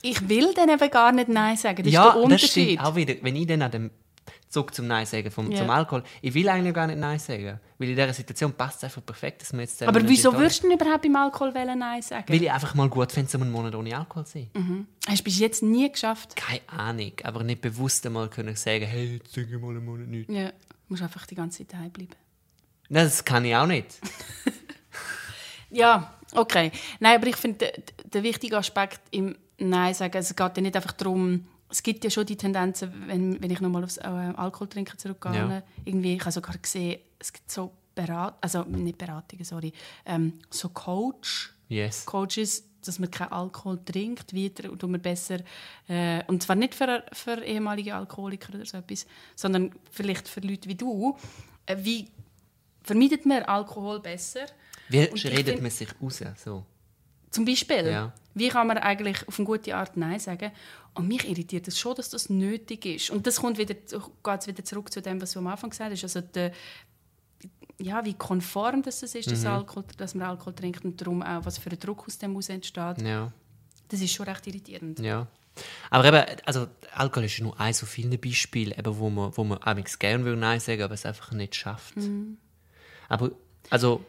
Ich 0.06 0.28
will 0.28 0.52
dann 0.52 0.68
eben 0.68 0.90
gar 0.90 1.12
nicht 1.12 1.30
Nein 1.30 1.56
sagen, 1.56 1.78
das 1.78 1.86
ist 1.86 1.94
ja, 1.94 2.04
der 2.04 2.12
das 2.12 2.22
Unterschied. 2.22 2.50
stimmt 2.50 2.80
auch 2.80 2.94
wieder. 2.94 3.14
Wenn 3.22 3.36
ich 3.36 3.46
dann 3.46 3.62
an 3.62 3.70
dem 3.70 3.90
Zug 4.54 4.72
zum 4.74 4.86
Nein 4.86 5.04
sagen 5.04 5.30
vom, 5.30 5.50
Ja. 5.50 5.58
zum 5.58 5.68
Alkohol, 5.70 6.02
ich 6.22 6.32
will 6.32 6.48
eigentlich 6.48 6.72
gar 6.72 6.86
nicht 6.86 6.98
Nein 6.98 7.18
sagen, 7.18 7.60
weil 7.78 7.88
in 7.90 7.96
dieser 7.96 8.12
Situation 8.14 8.52
passt 8.52 8.78
es 8.78 8.84
einfach 8.84 9.04
perfekt, 9.04 9.42
dass 9.42 9.52
wir 9.52 9.60
jetzt 9.60 9.82
aber 9.82 10.08
wieso 10.08 10.30
Gin 10.30 10.38
würdest 10.38 10.62
du 10.62 10.68
denn 10.68 10.78
überhaupt 10.78 11.02
beim 11.02 11.16
Alkohol 11.16 11.54
wollen 11.54 11.78
Nein 11.78 12.00
sagen? 12.02 12.24
Weil 12.28 12.42
ich 12.42 12.50
einfach 12.50 12.74
mal 12.74 12.88
gut 12.88 13.12
finde, 13.12 13.30
so 13.30 13.38
einen 13.38 13.50
Monat 13.50 13.74
ohne 13.74 13.96
Alkohol 13.98 14.24
zu 14.24 14.38
sein. 14.38 14.50
Mhm. 14.54 14.86
Hast 15.08 15.20
du 15.20 15.24
bis 15.24 15.38
jetzt 15.38 15.62
nie 15.62 15.90
geschafft? 15.90 16.36
Keine 16.36 16.60
Ahnung, 16.68 17.12
aber 17.24 17.42
nicht 17.42 17.60
bewusst 17.60 18.06
einmal 18.06 18.30
können 18.30 18.56
sagen, 18.56 18.86
hey, 18.86 19.16
jetzt 19.16 19.34
sage 19.34 19.48
ich 19.54 19.60
mal 19.60 19.70
einen 19.70 19.84
Monat 19.84 20.06
nicht. 20.06 20.30
Ja, 20.30 20.48
du 20.48 20.54
musst 20.88 21.02
einfach 21.02 21.26
die 21.26 21.34
ganze 21.34 21.58
Zeit 21.58 21.72
daheim 21.74 21.90
bleiben. 21.90 22.12
Nein, 22.88 23.04
das 23.04 23.24
kann 23.24 23.44
ich 23.44 23.54
auch 23.56 23.66
nicht. 23.66 23.98
Ja, 25.70 26.14
okay. 26.32 26.70
Nein, 27.00 27.16
aber 27.18 27.26
ich 27.26 27.36
finde, 27.36 27.58
der, 27.58 27.72
der 28.04 28.22
wichtige 28.22 28.56
Aspekt 28.56 29.00
im 29.10 29.36
Nein 29.58 29.94
sagen, 29.94 30.16
es 30.18 30.34
geht 30.34 30.56
ja 30.56 30.62
nicht 30.62 30.76
einfach 30.76 30.92
darum, 30.92 31.46
es 31.74 31.82
gibt 31.82 32.04
ja 32.04 32.10
schon 32.10 32.24
die 32.24 32.36
Tendenzen, 32.36 32.92
wenn, 33.08 33.42
wenn 33.42 33.50
ich 33.50 33.60
nochmal 33.60 33.82
aufs 33.82 33.96
äh, 33.98 34.02
Alkohol 34.02 34.68
trinken 34.68 34.96
zurückgehe, 34.96 35.34
Ja. 35.34 35.62
irgendwie, 35.84 36.14
ich 36.14 36.20
habe 36.20 36.30
sogar 36.30 36.56
gesehen, 36.56 37.00
es 37.18 37.32
gibt 37.32 37.50
so 37.50 37.72
Berat 37.96 38.36
also 38.40 38.62
nicht 38.62 38.96
Beratungen, 38.98 39.44
sorry, 39.44 39.72
ähm, 40.06 40.34
so 40.50 40.68
Coach, 40.68 41.52
Yes. 41.68 42.04
Coaches, 42.06 42.62
dass 42.84 42.98
man 43.00 43.10
keinen 43.10 43.32
Alkohol 43.32 43.78
trinkt, 43.84 44.32
wie 44.34 44.50
tut 44.50 44.82
man 44.84 45.00
besser, 45.00 45.38
äh, 45.88 46.22
und 46.28 46.42
zwar 46.44 46.54
nicht 46.56 46.74
für, 46.74 47.02
für 47.12 47.42
ehemalige 47.42 47.94
Alkoholiker 47.94 48.54
oder 48.54 48.66
so 48.66 48.76
etwas, 48.78 49.06
sondern 49.34 49.72
vielleicht 49.90 50.28
für 50.28 50.40
Leute 50.40 50.68
wie 50.68 50.74
du, 50.76 51.16
äh, 51.66 51.76
wie 51.80 52.08
vermeidet 52.82 53.26
man 53.26 53.42
Alkohol 53.44 53.98
besser? 54.00 54.46
Wie 54.88 55.08
Und 55.08 55.24
redet 55.24 55.46
find- 55.48 55.62
man 55.62 55.70
sich 55.70 55.88
raus? 56.00 56.22
So. 56.44 56.64
Zum 57.34 57.44
Beispiel, 57.44 57.86
Ja. 57.88 58.12
wie 58.34 58.48
kann 58.48 58.66
man 58.68 58.78
eigentlich 58.78 59.26
auf 59.26 59.38
eine 59.38 59.46
gute 59.46 59.74
Art 59.76 59.96
Nein 59.96 60.20
sagen? 60.20 60.52
Und 60.94 61.08
mich 61.08 61.28
irritiert 61.28 61.66
es 61.66 61.76
schon, 61.78 61.96
dass 61.96 62.10
das 62.10 62.30
nötig 62.30 62.86
ist. 62.86 63.10
Und 63.10 63.26
das 63.26 63.40
kommt 63.40 63.58
wieder, 63.58 63.74
geht 63.74 64.46
wieder 64.46 64.64
zurück 64.64 64.92
zu 64.92 65.02
dem, 65.02 65.20
was 65.20 65.32
du 65.32 65.40
am 65.40 65.48
Anfang 65.48 65.70
gesagt 65.70 65.90
hast. 65.90 66.04
Also 66.04 66.20
der, 66.20 66.52
ja, 67.80 68.04
wie 68.04 68.14
konform 68.14 68.82
das 68.82 69.02
ist, 69.02 69.14
Mhm. 69.26 69.30
dass, 69.32 69.44
Alkohol, 69.46 69.84
dass 69.96 70.14
man 70.14 70.28
Alkohol 70.28 70.54
trinkt 70.54 70.84
und 70.84 71.00
darum 71.00 71.22
auch, 71.22 71.44
was 71.44 71.58
für 71.58 71.70
ein 71.70 71.78
Druck 71.80 72.04
aus 72.06 72.18
dem 72.18 72.30
heraus 72.30 72.48
entsteht. 72.48 73.02
Ja. 73.02 73.32
Das 73.88 74.00
ist 74.00 74.12
schon 74.12 74.26
recht 74.26 74.46
irritierend. 74.46 75.00
Ja. 75.00 75.26
Aber 75.90 76.04
eben, 76.06 76.24
also 76.46 76.66
Alkohol 76.94 77.24
ist 77.24 77.40
nur 77.40 77.58
eines 77.60 77.80
von 77.80 77.88
vielen 77.88 78.20
Beispielen, 78.20 78.78
eben, 78.78 78.98
wo 78.98 79.10
man, 79.10 79.36
wo 79.36 79.42
man 79.44 79.58
amigs 79.62 79.98
gerne 79.98 80.24
will 80.24 80.36
Nein 80.36 80.60
sagen, 80.60 80.82
aber 80.82 80.94
es 80.94 81.04
einfach 81.06 81.32
nicht 81.32 81.54
schafft. 81.56 81.94
Aber, 83.08 83.30
also, 83.70 84.04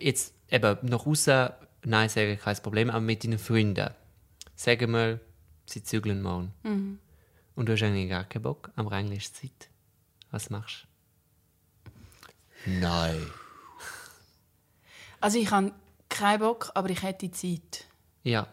jetzt 0.00 0.34
eben 0.50 0.78
nach 0.82 1.06
außen 1.06 1.50
Nein 1.84 2.08
sagen, 2.08 2.38
kein 2.38 2.56
Problem, 2.58 2.90
aber 2.90 3.00
mit 3.00 3.24
deinen 3.24 3.38
Freunden. 3.38 3.90
Sagen 4.54 4.92
wir, 4.92 5.20
sie 5.66 5.82
zügeln 5.82 6.22
morgen. 6.22 6.52
Und 7.54 7.68
du 7.68 7.72
hast 7.72 7.82
eigentlich 7.82 8.08
gar 8.08 8.24
keinen 8.24 8.42
Bock, 8.42 8.70
aber 8.76 8.92
eigentlich 8.92 9.24
ist 9.24 9.36
Zeit. 9.36 9.68
Was 10.30 10.48
machst 10.50 10.86
du? 12.64 12.70
Nein. 12.70 13.20
Also 15.20 15.38
ich 15.38 15.50
habe 15.50 15.72
keinen 16.08 16.40
Bock, 16.40 16.70
aber 16.74 16.90
ich 16.90 17.02
hätte 17.02 17.30
Zeit. 17.30 17.86
Ja. 18.22 18.46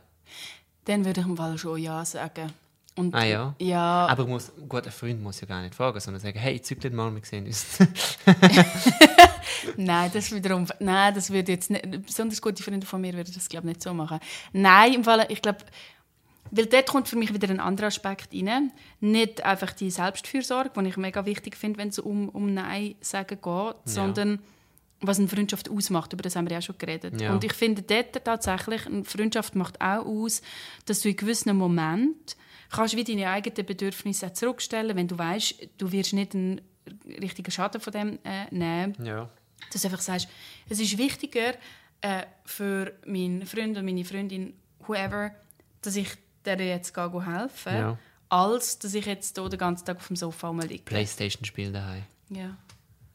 Dann 0.85 1.05
würde 1.05 1.21
ich 1.21 1.27
im 1.27 1.37
Fall 1.37 1.57
schon 1.57 1.79
Ja 1.79 2.03
sagen. 2.05 2.51
Und, 2.95 3.15
Ah 3.15 3.23
ja? 3.23 3.55
Ja, 3.59 4.07
Aber 4.07 4.27
muss, 4.27 4.51
gut, 4.67 4.85
ein 4.85 4.91
Freund 4.91 5.21
muss 5.21 5.39
ja 5.39 5.47
gar 5.47 5.61
nicht 5.61 5.73
fragen, 5.75 5.99
sondern 5.99 6.21
sagen, 6.21 6.37
hey, 6.37 6.61
zügelt 6.61 6.93
mal, 6.93 7.13
wir 7.13 7.23
sehen 7.23 7.45
uns. 7.45 7.77
Nein, 9.77 10.11
das 10.13 10.33
wiederum, 10.33 10.67
nein, 10.79 11.13
das 11.13 11.31
würde 11.31 11.51
jetzt 11.51 11.69
nicht, 11.69 12.05
besonders 12.05 12.41
gute 12.41 12.63
Freunde 12.63 12.85
von 12.85 13.01
mir 13.01 13.13
würden 13.13 13.33
das 13.33 13.49
glaube 13.49 13.67
ich 13.67 13.75
nicht 13.75 13.83
so 13.83 13.93
machen. 13.93 14.19
Nein, 14.53 14.93
im 14.93 15.03
Fall, 15.03 15.25
ich 15.29 15.41
glaube, 15.41 15.59
weil 16.51 16.65
dort 16.65 16.87
kommt 16.87 17.07
für 17.07 17.15
mich 17.15 17.33
wieder 17.33 17.49
ein 17.49 17.59
anderer 17.59 17.87
Aspekt 17.87 18.33
rein. 18.33 18.71
Nicht 18.99 19.43
einfach 19.43 19.71
die 19.71 19.91
Selbstfürsorge, 19.91 20.71
die 20.75 20.87
ich 20.87 20.97
mega 20.97 21.25
wichtig 21.25 21.55
finde, 21.55 21.79
wenn 21.79 21.89
es 21.89 21.99
um, 21.99 22.29
um 22.29 22.53
Nein 22.53 22.95
sagen 23.01 23.37
geht, 23.41 23.75
sondern 23.85 24.39
was 25.01 25.19
eine 25.19 25.27
Freundschaft 25.27 25.69
ausmacht. 25.69 26.13
Über 26.13 26.23
das 26.23 26.35
haben 26.35 26.49
wir 26.49 26.55
ja 26.55 26.61
schon 26.61 26.77
geredet. 26.77 27.21
Ja. 27.21 27.33
Und 27.33 27.43
ich 27.43 27.53
finde 27.53 27.81
dort 27.83 28.23
tatsächlich, 28.23 28.85
eine 28.85 29.05
Freundschaft 29.05 29.55
macht 29.55 29.79
auch 29.79 30.05
aus, 30.05 30.41
dass 30.85 31.01
du 31.01 31.09
in 31.09 31.15
gewissen 31.15 31.55
Momenten 31.55 32.35
kannst 32.71 32.95
wie 32.95 33.03
deine 33.03 33.29
eigenen 33.29 33.65
Bedürfnisse 33.65 34.33
zurückstellen, 34.33 34.95
wenn 34.95 35.07
du 35.07 35.17
weißt, 35.17 35.69
du 35.77 35.91
wirst 35.91 36.13
nicht 36.13 36.35
einen 36.35 36.61
richtigen 37.21 37.51
Schaden 37.51 37.81
von 37.81 37.93
dem 37.93 38.19
äh, 38.23 38.45
nehmen 38.51 38.95
ja. 39.03 39.29
Dass 39.71 39.81
du 39.81 39.87
einfach 39.87 40.01
sagst, 40.01 40.27
es 40.69 40.79
ist 40.79 40.97
wichtiger 40.97 41.53
äh, 42.01 42.23
für 42.45 42.93
meinen 43.05 43.45
Freund 43.45 43.77
und 43.77 43.85
meine 43.85 44.05
Freundin, 44.05 44.53
whoever, 44.87 45.31
dass 45.81 45.95
ich 45.95 46.09
der 46.45 46.59
jetzt 46.65 46.95
helfen 46.95 47.73
Ja. 47.73 47.97
als 48.29 48.79
dass 48.79 48.93
ich 48.93 49.05
jetzt 49.05 49.37
hier 49.37 49.49
den 49.49 49.59
ganzen 49.59 49.85
Tag 49.85 49.97
auf 49.97 50.07
dem 50.07 50.15
Sofa 50.15 50.47
rumliege. 50.47 50.83
Playstation 50.83 51.43
spielen 51.45 51.73
daheim. 51.73 52.03
Ja, 52.29 52.55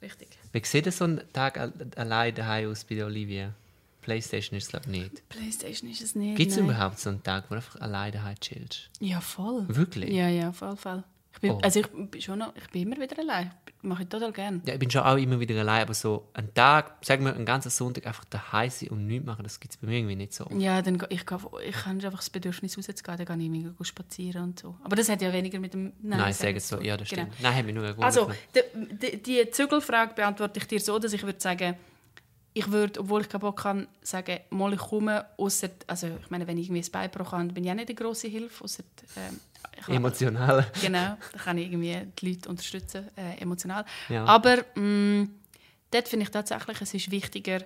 richtig. 0.02 0.28
Wie 0.52 0.62
sieht 0.64 0.92
so 0.92 1.04
ein 1.04 1.20
Tag 1.32 1.58
al- 1.58 1.72
allein 1.96 2.34
daheim 2.34 2.70
aus 2.70 2.84
bei 2.84 3.02
Olivia? 3.04 3.54
Playstation 4.02 4.58
ist 4.58 4.64
es 4.64 4.68
glaube 4.70 4.84
ich 4.90 5.00
nicht. 5.00 5.28
Playstation 5.30 5.90
ist 5.90 6.02
es 6.02 6.14
nicht. 6.14 6.36
Gibt 6.36 6.52
es 6.52 6.58
überhaupt 6.58 7.00
so 7.00 7.08
einen 7.08 7.22
Tag, 7.22 7.44
wo 7.44 7.54
du 7.54 7.56
einfach 7.56 7.80
allein 7.80 8.12
daheim 8.12 8.38
chillst? 8.38 8.90
Ja, 9.00 9.20
voll. 9.22 9.64
Wirklich? 9.68 10.10
Ja, 10.12 10.28
ja, 10.28 10.52
voll, 10.52 10.76
voll. 10.76 11.02
Ich 11.34 11.40
bin, 11.40 11.50
Oh. 11.52 11.58
Also 11.62 11.80
ich 11.80 11.88
bin, 11.88 12.20
schon 12.22 12.38
noch, 12.38 12.54
ich 12.56 12.68
bin 12.70 12.82
immer 12.82 12.96
wieder 13.00 13.18
allein. 13.18 13.50
Mache 13.82 14.04
ich 14.04 14.08
total 14.08 14.32
gerne. 14.32 14.62
Ja, 14.64 14.72
ich 14.74 14.78
bin 14.78 14.90
schon 14.90 15.02
auch 15.02 15.16
immer 15.16 15.38
wieder 15.38 15.58
allein, 15.60 15.82
aber 15.82 15.92
so 15.92 16.28
einen 16.32 16.54
Tag, 16.54 17.04
sagen 17.04 17.24
wir 17.24 17.34
einen 17.34 17.44
ganzen 17.44 17.70
Sonntag 17.70 18.06
einfach 18.06 18.24
daheim 18.24 18.70
sein 18.70 18.88
und 18.90 19.06
nichts 19.06 19.26
machen, 19.26 19.42
das 19.42 19.60
gibt 19.60 19.74
es 19.74 19.76
bei 19.80 19.86
mir 19.88 19.98
irgendwie 19.98 20.16
nicht 20.16 20.32
so. 20.32 20.46
Ja, 20.56 20.80
dann, 20.80 20.94
ich, 21.10 21.26
gehe- 21.26 21.38
ich 21.68 21.84
habe 21.84 21.98
einfach 22.06 22.16
das 22.18 22.30
Bedürfnis 22.30 22.78
rauszugehen, 22.78 23.18
dann 23.18 23.26
gehe 23.26 23.46
ich 23.48 23.52
irgendwie 23.54 23.84
spazieren 23.84 24.42
und 24.44 24.58
so. 24.60 24.76
Aber 24.84 24.96
das 24.96 25.08
hat 25.10 25.20
ja 25.20 25.30
weniger 25.32 25.58
mit 25.58 25.74
dem 25.74 25.92
Nein, 26.00 26.18
Nein, 26.20 26.32
sagen 26.32 26.58
so, 26.60 26.78
zu 26.78 26.82
ja, 26.84 26.96
das 26.96 27.08
tun. 27.08 27.18
stimmt. 27.18 27.42
Nein, 27.42 27.54
haben 27.56 27.66
wir 27.66 27.74
nur 27.74 28.02
Also, 28.02 28.30
die, 28.54 28.96
die, 28.96 29.22
die 29.22 29.50
Zügelfrage 29.50 30.14
beantworte 30.14 30.60
ich 30.60 30.66
dir 30.66 30.80
so, 30.80 30.98
dass 30.98 31.12
ich 31.12 31.22
würde 31.24 31.40
sagen, 31.40 31.76
ich 32.54 32.70
würde, 32.70 33.00
obwohl 33.00 33.20
ich 33.22 33.28
keinen 33.28 33.40
Bock 33.40 33.64
habe, 33.64 33.86
sagen, 34.00 34.38
mal 34.50 34.72
ich 34.72 34.78
komme, 34.80 35.26
ausser, 35.36 35.68
also 35.88 36.06
ich 36.06 36.30
meine, 36.30 36.46
wenn 36.46 36.56
ich 36.56 36.68
irgendwie 36.68 36.88
ein 36.88 36.92
Bein 36.92 37.10
gebrochen 37.10 37.38
habe, 37.40 37.52
bin 37.52 37.64
ich 37.64 37.70
auch 37.70 37.74
nicht 37.74 37.88
eine 37.88 37.96
grosse 37.96 38.28
Hilfe, 38.28 38.64
ausser 38.64 38.84
ähm, 39.16 39.40
ich 39.52 39.53
Emotional. 39.88 40.66
Genau, 40.80 41.16
da 41.32 41.38
kann 41.38 41.58
ich 41.58 41.66
irgendwie 41.66 41.98
die 42.20 42.28
Leute 42.30 42.48
unterstützen, 42.48 43.08
äh, 43.16 43.38
emotional. 43.40 43.84
Ja. 44.08 44.24
Aber 44.24 44.58
mh, 44.74 45.28
dort 45.90 46.08
finde 46.08 46.24
ich 46.24 46.30
tatsächlich, 46.30 46.80
es 46.80 46.94
ist 46.94 47.10
wichtiger, 47.10 47.60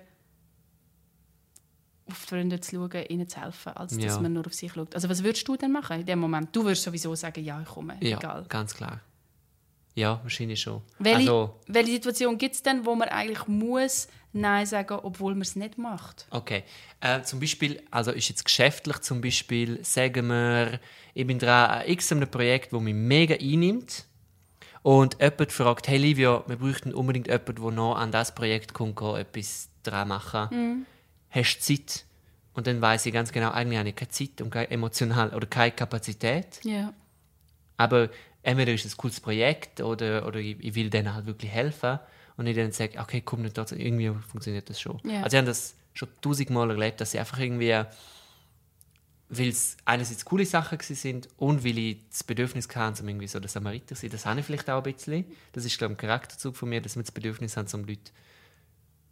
auf 2.07 2.21
die 2.25 2.27
Freunde 2.29 2.59
zu 2.59 2.71
schauen, 2.75 3.05
ihnen 3.07 3.27
zu 3.29 3.39
helfen, 3.41 3.73
als 3.73 3.95
dass 3.95 4.03
Ja. 4.03 4.19
man 4.19 4.33
nur 4.33 4.45
auf 4.45 4.53
sich 4.53 4.71
schaut. 4.73 4.95
Also 4.95 5.09
was 5.09 5.23
würdest 5.23 5.47
du 5.47 5.55
denn 5.55 5.71
machen 5.71 5.99
in 6.01 6.05
dem 6.05 6.19
Moment? 6.19 6.55
Du 6.55 6.63
würdest 6.63 6.83
sowieso 6.83 7.13
sagen, 7.15 7.43
ja, 7.43 7.61
ich 7.61 7.67
komme, 7.67 7.97
Ja, 8.01 8.17
egal. 8.17 8.45
ganz 8.49 8.73
klar. 8.73 8.99
Ja, 9.99 10.19
wahrscheinlich 10.23 10.61
schon. 10.61 10.81
Welche, 10.97 11.17
Also, 11.19 11.55
welche 11.67 11.91
Situation 11.91 12.37
gibt 12.37 12.55
es 12.55 12.63
denn, 12.63 12.85
wo 12.85 12.95
man 12.95 13.09
eigentlich 13.09 13.47
muss 13.47 14.07
Nein 14.31 14.65
sagen, 14.65 14.99
obwohl 15.03 15.33
man 15.33 15.41
es 15.41 15.55
nicht 15.55 15.77
macht? 15.77 16.27
okay. 16.31 16.63
Äh, 17.01 17.21
zum 17.23 17.39
Beispiel, 17.39 17.81
also 17.91 18.11
ist 18.11 18.29
jetzt 18.29 18.43
geschäftlich 18.45 18.99
zum 18.99 19.21
Beispiel, 19.21 19.83
sagen 19.83 20.27
wir, 20.27 20.79
ich 21.13 21.25
bin 21.25 21.39
dran 21.39 21.69
an 21.69 21.87
x 21.87 22.11
einem 22.11 22.29
Projekt, 22.29 22.71
das 22.73 22.81
mich 22.81 22.93
mega 22.93 23.35
einnimmt. 23.35 24.05
Und 24.81 25.17
jemand 25.21 25.51
fragt, 25.51 25.87
hey 25.87 25.97
Livia, 25.97 26.43
wir 26.47 26.57
bräuchten 26.57 26.93
unbedingt 26.93 27.27
jemanden, 27.27 27.55
der 27.55 27.71
noch 27.71 27.95
an 27.95 28.11
das 28.11 28.33
Projekt 28.33 28.73
kommt, 28.73 29.01
etwas 29.01 29.69
dran 29.83 30.07
machen. 30.07 30.85
Hast 31.29 31.57
du 31.57 31.75
Zeit? 31.75 32.05
Und 32.53 32.67
dann 32.67 32.81
weiß 32.81 33.05
ich 33.05 33.13
ganz 33.13 33.31
genau, 33.31 33.51
eigentlich 33.51 33.79
habe 33.79 33.89
ich 33.89 33.95
keine 33.95 34.09
Zeit 34.09 34.41
und 34.41 34.49
keine 34.49 34.69
emotional 34.71 35.29
oder 35.33 35.47
keine 35.47 35.71
Kapazität. 35.71 36.59
Ja. 36.63 36.93
Aber 37.77 38.09
entweder 38.43 38.73
ist 38.73 38.85
es 38.85 38.93
ein 38.93 38.97
cooles 38.97 39.19
Projekt 39.19 39.81
oder, 39.81 40.25
oder 40.25 40.39
ich, 40.39 40.57
ich 40.59 40.75
will 40.75 40.89
denen 40.89 41.13
halt 41.13 41.25
wirklich 41.25 41.51
helfen. 41.51 41.99
Und 42.37 42.47
ich 42.47 42.55
dann 42.55 42.71
sage, 42.71 42.99
okay, 42.99 43.21
komm 43.23 43.41
nicht 43.41 43.55
trotzdem, 43.55 43.79
irgendwie 43.79 44.11
funktioniert 44.27 44.69
das 44.69 44.79
schon. 44.79 44.97
Ja. 45.03 45.23
Also 45.23 45.35
ich 45.35 45.39
habe 45.39 45.47
das 45.47 45.75
schon 45.93 46.07
tausendmal 46.21 46.69
erlebt, 46.69 47.01
dass 47.01 47.13
ich 47.13 47.19
einfach 47.19 47.37
irgendwie, 47.37 47.83
weil 49.27 49.49
es 49.49 49.75
einerseits 49.83 50.23
coole 50.23 50.45
Sachen 50.45 50.79
sind 50.79 51.27
und 51.35 51.65
weil 51.65 51.77
ich 51.77 51.97
das 52.09 52.23
Bedürfnis 52.23 52.73
hatte, 52.73 53.03
um 53.03 53.09
irgendwie 53.09 53.27
so 53.27 53.41
der 53.41 53.49
Samariter 53.49 53.93
zu 53.93 54.01
sein. 54.01 54.09
Das 54.11 54.25
habe 54.25 54.39
ich 54.39 54.45
vielleicht 54.45 54.69
auch 54.69 54.77
ein 54.77 54.93
bisschen. 54.93 55.25
Das 55.51 55.65
ist, 55.65 55.77
glaube 55.77 55.93
ich, 55.93 55.97
ein 55.97 56.01
Charakterzug 56.01 56.55
von 56.55 56.69
mir, 56.69 56.81
dass 56.81 56.95
wir 56.95 57.03
das 57.03 57.11
Bedürfnis 57.11 57.57
haben, 57.57 57.67
um 57.73 57.83
Leute 57.83 58.11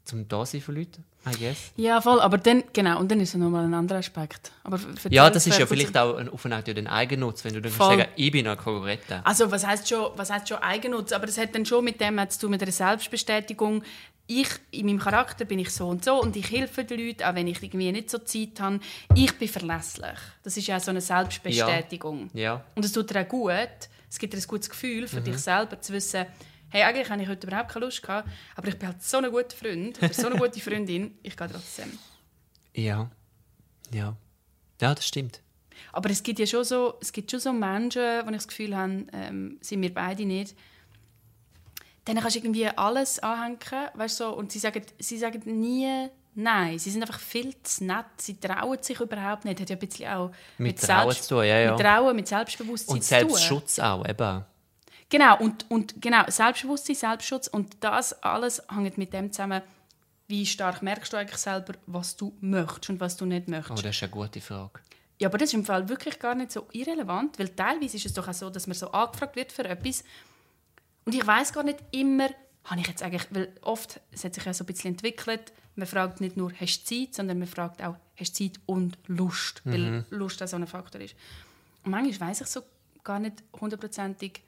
zum 0.08 0.28
da 0.28 0.46
sein 0.46 0.62
von 0.62 0.76
Leuten, 0.76 1.04
I 1.28 1.38
guess. 1.38 1.72
ja, 1.76 2.00
voll. 2.02 2.20
Aber 2.22 2.38
dann, 2.38 2.64
genau, 2.74 3.00
und 3.00 3.12
dann 3.12 3.20
ist 3.20 3.30
es 3.30 3.36
nochmal 3.36 3.66
ein 3.66 3.74
anderer 3.74 4.00
Aspekt. 4.00 4.52
Aber 4.64 4.78
für 4.78 5.12
Ja, 5.14 5.30
das 5.30 5.46
ist 5.46 5.60
ja 5.60 5.66
vielleicht 5.66 5.96
auch 5.98 6.16
ein, 6.18 6.30
auf 6.30 6.46
eine 6.46 6.56
Art 6.56 6.68
ja 6.68 6.74
den 6.74 6.88
Eigennutz, 6.88 7.44
wenn 7.44 7.54
du 7.54 7.62
dann 7.62 7.72
Voll. 7.72 7.98
sagen, 7.98 8.10
ich 8.16 8.32
bin 8.32 8.48
ein 8.48 8.58
Konkurrent. 8.58 9.02
Also 9.24 9.52
was 9.52 9.66
heißt 9.68 9.88
schon, 9.88 10.12
was 10.16 10.30
heißt 10.30 10.48
schon 10.50 10.58
Eigennutz? 10.58 11.12
Aber 11.12 11.26
das 11.26 11.38
hat 11.38 11.54
dann 11.54 11.66
schon 11.66 11.84
mit 11.84 12.00
dem 12.02 12.18
zu 12.30 12.40
tun, 12.40 12.52
mit 12.52 12.62
einer 12.64 12.72
Selbstbestätigung. 12.72 13.84
Ich, 14.30 14.50
in 14.72 14.86
meinem 14.88 15.00
Charakter 15.00 15.46
bin 15.46 15.60
ich 15.60 15.70
so 15.72 15.88
und 15.88 16.04
so 16.04 16.22
und 16.22 16.36
ich 16.36 16.52
helfe 16.52 16.84
den 16.84 17.00
Leuten, 17.00 17.24
auch 17.24 17.34
wenn 17.36 17.48
ich 17.48 17.64
irgendwie 17.64 17.92
nicht 17.94 18.10
so 18.10 18.18
Zeit 18.18 18.60
habe. 18.60 18.80
Ich 19.16 19.34
bin 19.38 19.48
verlässlich. 19.48 20.18
Das 20.44 20.58
ist 20.58 20.68
ja 20.68 20.80
so 20.82 20.92
eine 20.92 21.00
Selbstbestätigung. 21.02 22.30
Ja. 22.34 22.64
Und 22.76 22.84
es 22.86 22.92
tut 22.92 23.10
dir 23.10 23.22
auch 23.22 23.28
gut. 23.28 23.52
Es 24.10 24.20
gibt 24.20 24.34
dir 24.34 24.38
ein 24.38 24.44
gutes 24.48 24.70
Gefühl 24.70 25.04
Mhm. 25.04 25.08
für 25.08 25.22
dich 25.22 25.38
selber 25.38 25.80
zu 25.82 25.94
wissen, 25.94 26.26
hey, 26.70 26.84
eigentlich 26.84 27.10
habe 27.10 27.22
ich 27.22 27.28
heute 27.28 27.48
überhaupt 27.48 27.72
keine 27.72 27.86
Lust 27.86 28.02
gehabt, 28.02 28.30
aber 28.56 28.68
ich 28.68 28.78
bin 28.78 28.88
halt 28.88 29.02
so 29.02 29.18
ein 29.18 29.32
guter 29.32 29.56
Freund 29.56 29.98
oder 30.02 30.14
so 30.14 30.28
eine 30.28 30.36
gute 30.40 30.60
Freundin, 30.60 31.18
ich 31.24 31.36
gehe 31.36 31.48
trotzdem. 31.48 31.98
Ja. 32.74 33.10
Ja. 33.92 34.16
Ja, 34.82 34.96
das 34.96 35.08
stimmt. 35.08 35.42
Aber 35.94 36.10
es 36.10 36.22
gibt 36.22 36.40
ja 36.40 36.46
schon 36.46 36.64
so, 36.64 36.96
es 37.02 37.12
gibt 37.12 37.32
schon 37.32 37.40
so 37.40 37.54
Menschen, 37.54 38.26
wo 38.26 38.30
ich 38.30 38.36
das 38.36 38.48
Gefühl 38.48 38.76
habe, 38.76 39.06
ähm, 39.14 39.58
sind 39.62 39.82
wir 39.82 39.94
beide 39.94 40.26
nicht. 40.26 40.56
Denen 42.08 42.22
kannst 42.22 42.36
du 42.36 42.40
irgendwie 42.40 42.68
alles 42.68 43.20
anhängen, 43.20 43.60
weißt 43.94 44.20
du, 44.20 44.24
so, 44.26 44.34
und 44.34 44.52
sie 44.52 44.60
sagen, 44.60 44.82
sie 45.00 45.18
sagen 45.18 45.42
nie 45.46 46.10
Nein. 46.40 46.78
Sie 46.78 46.92
sind 46.92 47.02
einfach 47.02 47.20
viel 47.20 47.56
zu 47.64 47.84
nett. 47.84 48.06
Sie 48.18 48.40
trauen 48.40 48.78
sich 48.80 49.00
überhaupt 49.00 49.44
nicht. 49.44 49.60
Hat 49.60 49.70
ja 49.72 49.76
ein 49.76 49.80
bisschen 49.80 50.08
auch 50.14 50.32
Mit 50.60 50.80
Trauen 50.80 51.12
zu 51.16 51.30
tun, 51.30 51.46
ja, 51.46 51.60
ja. 51.62 51.72
Mit 51.72 51.80
Trauen, 51.80 52.16
mit 52.16 52.28
Selbstbewusstsein 52.28 52.96
Und 52.96 53.04
zu 53.04 53.10
tun. 53.10 53.30
Selbstschutz 53.30 53.80
auch, 53.80 54.08
eben. 54.08 54.46
Genau, 55.10 55.38
und, 55.40 55.70
und 55.70 56.02
genau, 56.02 56.24
Selbstbewusstsein, 56.28 56.96
Selbstschutz 56.96 57.48
und 57.48 57.78
das 57.80 58.22
alles 58.24 58.62
hängt 58.70 58.98
mit 58.98 59.14
dem 59.14 59.32
zusammen, 59.32 59.62
wie 60.28 60.46
stark 60.46 60.82
merkst 60.82 61.14
du 61.14 61.18
eigentlich 61.18 61.38
selber, 61.38 61.74
was 61.86 62.18
du 62.18 62.36
möchtest 62.42 62.90
und 62.90 63.00
was 63.00 63.16
du 63.16 63.26
nicht 63.26 63.48
möchtest. 63.48 63.80
Oh, 63.80 63.82
das 63.82 63.96
ist 63.96 64.04
eine 64.04 64.12
gute 64.12 64.42
Frage. 64.42 64.82
Ja, 65.20 65.30
aber 65.30 65.38
das 65.38 65.50
ist 65.50 65.54
im 65.54 65.66
Fall 65.66 65.88
wirklich 65.88 66.20
gar 66.20 66.36
nicht 66.36 66.52
so 66.52 66.68
irrelevant, 66.74 67.40
weil 67.40 67.50
teilweise 67.50 67.98
ist 67.98 68.06
es 68.06 68.14
doch 68.14 68.28
auch 68.28 68.34
so, 68.34 68.50
dass 68.50 68.68
man 68.68 68.76
so 68.76 68.92
angefragt 68.92 69.36
wird 69.36 69.52
für 69.52 69.66
etwas 69.66 70.04
und 71.06 71.16
ich 71.16 71.26
weiß 71.26 71.54
gar 71.54 71.64
nicht 71.64 71.80
immer, 71.92 72.30
habe 72.66 72.82
ich 72.82 72.88
jetzt 72.88 73.02
eigentlich, 73.02 73.26
weil 73.32 73.56
oft, 73.62 74.02
es 74.12 74.26
hat 74.26 74.34
sich 74.36 74.44
ja 74.44 74.54
so 74.54 74.66
ein 74.66 74.68
bisschen 74.68 74.92
entwickelt, 74.92 75.54
man 75.76 75.88
fragt 75.88 76.20
nicht 76.20 76.36
nur, 76.36 76.52
hast 76.60 76.82
du 76.82 76.96
Zeit, 76.96 77.16
sondern 77.16 77.40
man 77.40 77.48
fragt 77.48 77.82
auch, 77.82 77.96
hast 78.18 78.38
du 78.38 78.44
Zeit 78.44 78.60
und 78.66 78.98
Lust, 79.08 79.62
weil 79.64 80.06
Lust 80.10 80.44
auch 80.44 80.48
so 80.48 80.58
ein 80.58 80.68
Faktor 80.68 81.00
ist. 81.00 81.16
Und 81.86 81.92
manchmal 81.92 82.30
weiß 82.30 82.42
ich 82.42 82.48
so 82.48 82.62
gar 83.06 83.20
nicht 83.20 83.42
hundertprozentig, 83.58 84.42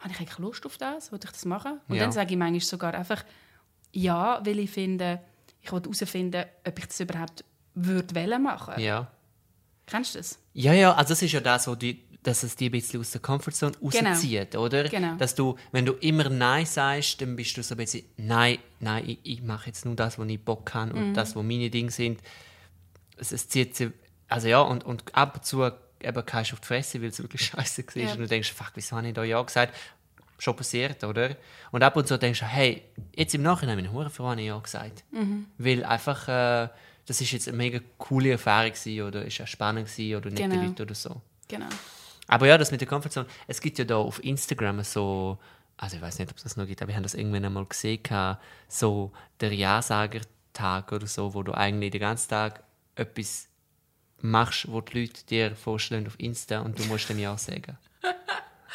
habe 0.00 0.10
ich 0.12 0.18
eigentlich 0.20 0.38
Lust 0.38 0.66
auf 0.66 0.76
das, 0.78 1.12
will 1.12 1.20
ich 1.22 1.30
das 1.30 1.44
machen? 1.44 1.80
Und 1.88 1.94
Ja. 1.96 2.02
dann 2.02 2.12
sage 2.12 2.32
ich 2.32 2.38
manchmal 2.38 2.60
sogar 2.60 2.94
einfach 2.94 3.24
ja, 3.92 4.40
weil 4.44 4.58
ich 4.60 4.70
finde, 4.70 5.20
ich 5.62 5.72
will 5.72 5.80
herausfinden, 5.82 6.44
ob 6.66 6.78
ich 6.78 6.86
das 6.86 7.00
überhaupt 7.00 7.44
würde 7.74 8.14
wollen 8.14 8.42
machen. 8.42 8.80
Ja. 8.80 9.10
Kennst 9.86 10.14
du 10.14 10.18
das? 10.18 10.38
Ja, 10.54 10.72
ja, 10.72 10.92
also 10.94 11.08
das 11.10 11.22
ist 11.22 11.32
ja 11.32 11.40
das, 11.40 11.66
wo 11.66 11.74
die, 11.74 12.04
dass 12.22 12.42
es 12.44 12.54
dich 12.54 12.68
ein 12.68 12.72
bisschen 12.72 13.00
aus 13.00 13.10
der 13.10 13.20
Comfortzone 13.20 13.72
rauszieht, 13.82 14.54
oder? 14.54 14.84
Genau. 14.88 15.16
Dass 15.16 15.34
du, 15.34 15.56
wenn 15.72 15.86
du 15.86 15.94
immer 15.94 16.28
Nein 16.28 16.66
sagst, 16.66 17.20
dann 17.20 17.34
bist 17.34 17.56
du 17.56 17.62
so 17.62 17.74
ein 17.74 17.78
bisschen, 17.78 18.04
nein, 18.16 18.58
nein, 18.78 19.04
ich, 19.08 19.18
ich 19.24 19.42
mache 19.42 19.66
jetzt 19.66 19.84
nur 19.84 19.96
das, 19.96 20.18
wo 20.18 20.22
ich 20.24 20.44
Bock 20.44 20.72
habe 20.74 20.92
Mhm. 20.94 21.02
und 21.08 21.14
das, 21.14 21.34
wo 21.34 21.42
meine 21.42 21.68
Dinge 21.70 21.90
sind. 21.90 22.20
Es, 23.16 23.32
es 23.32 23.48
zieht 23.48 23.74
sie, 23.76 23.90
also 24.28 24.46
ja, 24.48 24.60
und, 24.60 24.84
und 24.84 25.14
ab 25.16 25.34
und 25.36 25.44
zu 25.44 25.68
eben 26.02 26.26
kannst 26.26 26.50
du 26.50 26.54
auf 26.54 26.60
die 26.60 26.66
Fresse, 26.66 27.00
weil 27.00 27.08
es 27.08 27.20
wirklich 27.20 27.44
scheiße 27.46 27.84
war 27.86 28.02
Ja. 28.02 28.12
und 28.12 28.18
du 28.20 28.26
denkst, 28.26 28.52
fuck, 28.52 28.72
wieso 28.74 28.96
habe 28.96 29.08
ich 29.08 29.14
da 29.14 29.24
Ja 29.24 29.40
gesagt? 29.42 29.74
Schon 30.38 30.56
passiert, 30.56 31.04
oder? 31.04 31.36
Und 31.70 31.82
ab 31.82 31.96
und 31.96 32.06
zu 32.08 32.18
denkst 32.18 32.40
du, 32.40 32.46
hey, 32.46 32.82
jetzt 33.14 33.34
im 33.34 33.42
Nachhinein 33.42 33.78
ich 33.78 33.90
hure 33.92 34.10
ich 34.38 34.46
Ja 34.46 34.58
gesagt. 34.58 35.04
Mhm. 35.10 35.46
Weil 35.58 35.84
einfach, 35.84 36.26
äh, 36.28 36.68
das 37.06 37.20
ist 37.20 37.30
jetzt 37.32 37.48
eine 37.48 37.56
mega 37.58 37.80
coole 37.98 38.30
Erfahrung 38.32 38.70
gewesen, 38.72 39.02
oder 39.02 39.24
ist 39.24 39.36
ja 39.38 39.46
spannend 39.46 39.86
gewesen, 39.88 40.16
oder 40.16 40.30
nette 40.30 40.48
Genau. 40.48 40.62
Leute 40.62 40.82
oder 40.84 40.94
so. 40.94 41.20
Genau. 41.48 41.66
Aber 42.28 42.46
ja, 42.46 42.56
das 42.56 42.70
mit 42.70 42.80
der 42.80 42.88
Comfortzone, 42.88 43.26
es 43.48 43.60
gibt 43.60 43.78
ja 43.78 43.84
da 43.84 43.96
auf 43.96 44.22
Instagram 44.24 44.82
so, 44.84 45.36
also 45.76 45.96
ich 45.96 46.02
weiß 46.02 46.18
nicht, 46.20 46.30
ob 46.30 46.36
es 46.36 46.44
das 46.44 46.56
noch 46.56 46.66
gibt, 46.66 46.80
aber 46.80 46.88
wir 46.88 46.96
haben 46.96 47.02
das 47.02 47.14
irgendwann 47.14 47.44
einmal 47.44 47.66
gesehen, 47.66 48.00
so 48.68 49.12
der 49.40 49.52
Ja-Sager-Tag 49.52 50.92
oder 50.92 51.06
so, 51.06 51.34
wo 51.34 51.42
du 51.42 51.52
eigentlich 51.52 51.90
den 51.90 52.00
ganzen 52.00 52.30
Tag 52.30 52.62
etwas 52.94 53.48
machst, 54.22 54.70
wo 54.70 54.80
die 54.80 55.00
Leute 55.00 55.24
dir 55.26 55.54
vorstellen 55.56 56.06
auf 56.06 56.14
Insta 56.18 56.60
und 56.60 56.78
du 56.78 56.84
musst 56.84 57.08
dem 57.08 57.18
Ja 57.18 57.36
sagen. 57.36 57.76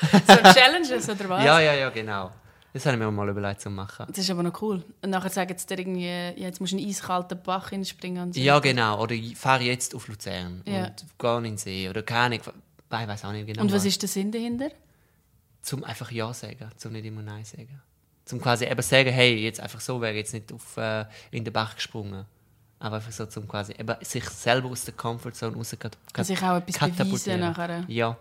So 0.01 0.35
Challenges 0.53 1.07
oder 1.09 1.29
was? 1.29 1.43
Ja, 1.45 1.59
ja, 1.61 1.73
ja, 1.73 1.89
genau. 1.89 2.29
Das 2.73 2.85
habe 2.85 2.97
ich 2.97 3.01
mir 3.01 3.09
mal 3.09 3.29
überlegt 3.29 3.61
zu 3.61 3.69
machen. 3.69 4.05
Das 4.09 4.17
ist 4.17 4.29
aber 4.29 4.43
noch 4.43 4.61
cool. 4.61 4.83
Und 5.01 5.09
nachher 5.09 5.29
sagen 5.29 5.57
sie 5.57 5.65
dir 5.65 5.79
irgendwie, 5.79 6.05
ja, 6.09 6.31
jetzt 6.33 6.59
musst 6.59 6.73
du 6.73 6.75
in 6.77 6.81
einen 6.83 6.89
eiskalten 6.91 7.41
Bach 7.41 7.69
hinspringen 7.69 8.21
und 8.23 8.35
so. 8.35 8.41
Ja, 8.41 8.59
genau. 8.59 9.01
Oder 9.01 9.13
ich 9.15 9.37
fahre 9.37 9.63
jetzt 9.63 9.95
auf 9.95 10.09
Luzern 10.09 10.61
Ja. 10.65 10.87
und 10.87 11.05
gehe 11.17 11.37
in 11.37 11.43
den 11.45 11.57
See 11.57 11.87
oder 11.89 12.03
keine 12.03 12.35
Ahnung. 12.35 12.39
Ich 12.91 13.07
weiß 13.07 13.23
auch 13.23 13.31
nicht 13.31 13.47
genau. 13.47 13.61
Und 13.61 13.71
was 13.71 13.85
ist 13.85 14.01
der 14.01 14.09
Sinn 14.09 14.31
dahinter? 14.33 14.69
zum 15.61 15.83
einfach 15.83 16.11
Ja 16.11 16.33
sagen, 16.33 16.69
zum 16.77 16.91
nicht 16.91 17.05
immer 17.05 17.21
Nein 17.21 17.43
sagen. 17.43 17.81
Zum 18.25 18.41
quasi 18.41 18.65
eben 18.65 18.81
sagen, 18.81 19.11
hey, 19.11 19.35
jetzt 19.35 19.59
einfach 19.59 19.79
so 19.79 19.99
wäre 20.01 20.11
ich 20.13 20.17
jetzt 20.17 20.33
nicht 20.33 20.51
auf, 20.51 20.77
äh, 20.77 21.05
in 21.31 21.43
den 21.43 21.53
Bach 21.53 21.75
gesprungen. 21.75 22.25
Aber 22.79 22.97
einfach 22.97 23.11
so 23.11 23.25
zum 23.25 23.47
quasi 23.47 23.73
eben 23.73 23.95
sich 24.01 24.25
selber 24.25 24.69
aus 24.69 24.85
der 24.85 24.93
Comfortzone 24.93 25.55
raus 25.55 25.75
Kann 26.13 26.25
sich 26.25 26.41
auch 26.43 26.57
etwas 26.57 26.77
beweisen 26.77 27.39
nachher. 27.39 27.85
Ja. 27.87 28.17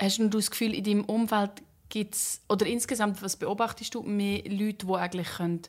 Hast 0.00 0.18
du 0.18 0.28
das 0.28 0.50
Gefühl, 0.50 0.74
in 0.74 0.84
deinem 0.84 1.04
Umfeld 1.04 1.50
gibt 1.88 2.14
es, 2.14 2.40
oder 2.48 2.66
insgesamt, 2.66 3.22
was 3.22 3.36
beobachtest 3.36 3.94
du, 3.94 4.02
mehr 4.02 4.42
Leute, 4.44 4.86
die 4.86 4.94
eigentlich 4.94 5.28
können, 5.28 5.62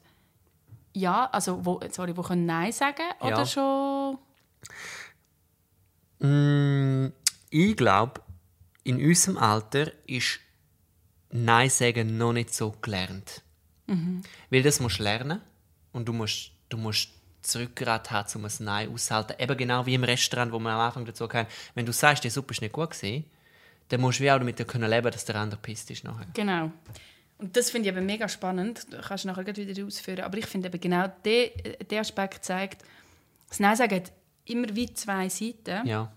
ja, 0.94 1.26
also, 1.32 1.64
wo, 1.64 1.80
sorry, 1.92 2.14
die 2.14 2.22
können 2.22 2.46
Nein 2.46 2.72
sagen 2.72 3.04
Ja. 3.22 3.28
oder 3.28 3.46
schon... 3.46 4.18
Mm, 6.20 7.14
ich 7.50 7.78
glaube, 7.78 8.22
in 8.84 9.04
unserem 9.04 9.38
Alter 9.38 9.92
ist 10.08 10.40
Nein 11.30 11.70
sagen 11.70 12.18
noch 12.18 12.34
nicht 12.34 12.54
so 12.54 12.74
gelernt. 12.82 13.44
Weil 14.50 14.64
das 14.64 14.80
musst 14.80 15.00
du 15.00 15.04
lernen 15.04 15.42
und 15.94 16.06
du 16.06 16.14
musst, 16.14 16.52
du 16.70 16.78
musst 16.78 17.10
Zurückgrat 17.42 18.12
haben, 18.12 18.28
um 18.36 18.46
ein 18.46 18.52
Nein 18.60 18.94
auszuhalten. 18.94 19.36
Eben 19.40 19.58
genau 19.58 19.86
wie 19.86 19.94
im 19.94 20.04
Restaurant, 20.04 20.52
wo 20.52 20.60
man 20.60 20.74
am 20.74 20.80
Anfang 20.80 21.06
dazu 21.06 21.28
kann. 21.28 21.48
Wenn 21.76 21.86
du 21.86 21.94
sagst, 21.94 22.24
die 22.24 22.30
Suppe 22.30 22.54
ist 22.54 22.62
nicht 22.62 22.74
gut 22.74 22.92
gewesen, 22.92 23.26
dann 23.90 24.02
musst 24.02 24.20
du 24.20 24.24
wie 24.24 24.32
auch 24.32 24.38
damit 24.38 24.68
können 24.68 24.90
leben, 24.90 25.12
dass 25.12 25.26
der 25.26 25.36
andere 25.36 25.60
pisst 25.60 25.90
ist 25.92 26.04
nachher. 26.04 26.28
Genau. 26.34 26.72
Und 27.38 27.56
das 27.56 27.70
finde 27.70 27.90
ich 27.90 27.96
eben 27.96 28.06
mega 28.06 28.28
spannend. 28.28 28.92
Du 28.92 29.00
kannst 29.00 29.26
nachher 29.26 29.46
wieder 29.46 29.86
ausführen. 29.86 30.22
Aber 30.22 30.38
ich 30.38 30.46
finde 30.46 30.68
eben 30.68 30.80
genau 30.80 31.08
der, 31.24 31.50
der 31.90 32.02
Aspekt 32.02 32.44
zeigt, 32.44 32.84
das 33.48 33.60
Nein 33.60 33.76
sagen 33.76 33.96
hat 33.96 34.12
immer 34.46 34.76
wie 34.76 34.94
zwei 34.94 35.30
Seiten. 35.30 35.88
Ja. 35.88 36.12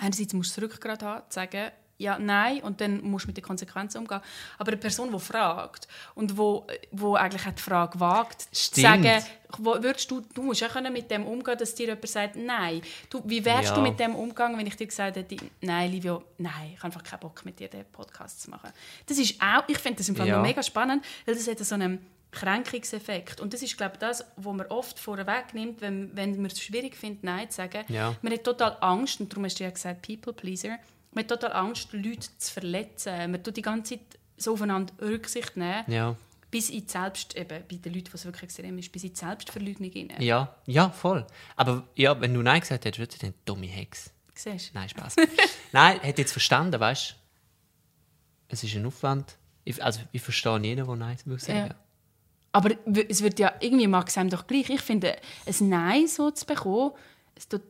Einerseits 0.00 0.32
musst 0.32 0.56
du 0.56 0.62
das 0.62 0.70
Rückgrat 0.70 1.02
haben, 1.02 1.24
sagen, 1.28 1.70
ja, 2.02 2.18
nein, 2.18 2.60
und 2.62 2.80
dann 2.80 3.00
musst 3.02 3.24
du 3.24 3.28
mit 3.28 3.36
den 3.36 3.44
Konsequenzen 3.44 3.98
umgehen. 3.98 4.20
Aber 4.58 4.72
eine 4.72 4.76
Person, 4.80 5.10
die 5.12 5.18
fragt 5.20 5.88
und 6.14 6.36
wo, 6.36 6.66
wo 6.90 7.14
eigentlich 7.14 7.46
auch 7.46 7.52
die 7.54 7.62
Frage 7.62 7.98
wagt, 8.00 8.42
zu 8.42 8.48
Stimmt. 8.80 9.04
sagen, 9.04 9.24
wo, 9.58 9.82
würdest 9.82 10.10
du, 10.10 10.20
du 10.34 10.42
musst 10.42 10.60
ja 10.60 10.68
können 10.68 10.92
mit 10.92 11.10
dem 11.10 11.26
umgehen, 11.26 11.56
dass 11.58 11.74
dir 11.74 11.86
jemand 11.88 12.08
sagt, 12.08 12.36
nein. 12.36 12.80
Du, 13.10 13.22
wie 13.26 13.44
wärst 13.44 13.70
Ja. 13.70 13.74
du 13.74 13.80
mit 13.82 14.00
dem 14.00 14.14
umgegangen, 14.14 14.58
wenn 14.58 14.66
ich 14.66 14.76
dir 14.76 14.86
gesagt 14.86 15.16
hätte, 15.16 15.36
nein, 15.60 15.90
Livio, 15.92 16.24
nein, 16.38 16.70
ich 16.72 16.78
habe 16.78 16.86
einfach 16.86 17.02
keinen 17.02 17.20
Bock, 17.20 17.44
mit 17.44 17.58
dir 17.58 17.68
den 17.68 17.84
Podcast 17.86 18.42
zu 18.42 18.50
machen. 18.50 18.70
Das 19.06 19.18
ist 19.18 19.40
auch, 19.40 19.62
ich 19.68 19.78
finde 19.78 19.98
das 19.98 20.08
im 20.08 20.16
Fall 20.16 20.26
Ja. 20.28 20.40
mega 20.40 20.62
spannend, 20.62 21.04
weil 21.26 21.34
das 21.34 21.46
hat 21.46 21.58
so 21.58 21.74
einen 21.74 22.04
Kränkungseffekt. 22.30 23.40
Und 23.40 23.52
das 23.52 23.62
ist, 23.62 23.76
glaube 23.76 23.92
ich, 23.94 23.98
das, 23.98 24.24
was 24.36 24.54
man 24.56 24.66
oft 24.68 24.98
vorweg 24.98 25.52
nimmt, 25.52 25.80
wenn, 25.80 26.14
wenn 26.16 26.36
man 26.36 26.46
es 26.46 26.60
schwierig 26.60 26.96
findet, 26.96 27.24
Nein 27.24 27.48
zu 27.50 27.56
sagen. 27.56 27.84
Ja. 27.88 28.14
Man 28.22 28.32
hat 28.32 28.44
total 28.44 28.76
Angst, 28.80 29.20
und 29.20 29.30
darum 29.32 29.44
hast 29.44 29.58
du 29.60 29.64
ja 29.64 29.70
gesagt, 29.70 30.02
People-Pleaser, 30.06 30.78
man 31.12 31.24
hat 31.24 31.28
total 31.28 31.52
Angst, 31.52 31.92
Leute 31.92 32.28
zu 32.38 32.52
verletzen. 32.52 33.30
Man 33.30 33.42
tut 33.42 33.56
die 33.56 33.62
ganze 33.62 33.94
Zeit 33.94 34.18
so 34.36 34.54
aufeinander 34.54 34.92
Rücksicht 35.00 35.56
nehmen, 35.56 35.84
Ja. 35.86 36.16
bis 36.50 36.70
in 36.70 36.84
die 36.86 36.90
Selbst, 36.90 37.36
eben 37.36 37.62
bei 37.68 37.76
den 37.76 37.94
Leuten, 37.94 38.12
was 38.12 38.24
wirklich 38.24 38.44
extrem 38.44 38.78
ist, 38.78 38.90
bis 38.92 39.04
in 39.04 39.10
die 39.12 39.16
Selbstverleugnung 39.18 39.90
hinein. 39.90 40.20
Ja, 40.22 40.54
ja, 40.66 40.90
voll. 40.90 41.26
Aber 41.56 41.86
ja, 41.94 42.20
wenn 42.20 42.34
du 42.34 42.42
Nein 42.42 42.60
gesagt 42.60 42.84
hättest, 42.84 42.98
würde 42.98 43.12
ich 43.14 43.18
denken, 43.20 43.38
dumme 43.44 43.66
Hex. 43.66 44.10
Siehst 44.34 44.70
du? 44.70 44.74
Nein, 44.78 44.88
Spaß. 44.88 45.16
Nein, 45.72 46.00
hätte 46.00 46.22
jetzt 46.22 46.32
verstanden, 46.32 46.80
weißt 46.80 47.10
du? 47.10 47.14
Es 48.48 48.64
ist 48.64 48.74
ein 48.74 48.84
Aufwand. 48.86 49.36
Ich, 49.64 49.82
also, 49.82 50.00
ich 50.12 50.20
verstehe 50.22 50.58
jeden, 50.60 50.84
der 50.86 50.96
Nein 50.96 51.16
würde 51.24 51.42
sagen. 51.42 51.68
Ja. 51.68 51.74
Aber 52.54 52.70
es 53.08 53.22
wird 53.22 53.38
ja, 53.38 53.54
irgendwie 53.60 53.86
mag 53.86 54.08
es 54.08 54.18
einem 54.18 54.28
doch 54.28 54.46
gleich. 54.46 54.68
Ich 54.68 54.80
finde, 54.82 55.16
ein 55.46 55.68
Nein 55.68 56.06
so 56.06 56.30
zu 56.30 56.44
bekommen, 56.44 56.92
es 57.34 57.48
tut, 57.48 57.62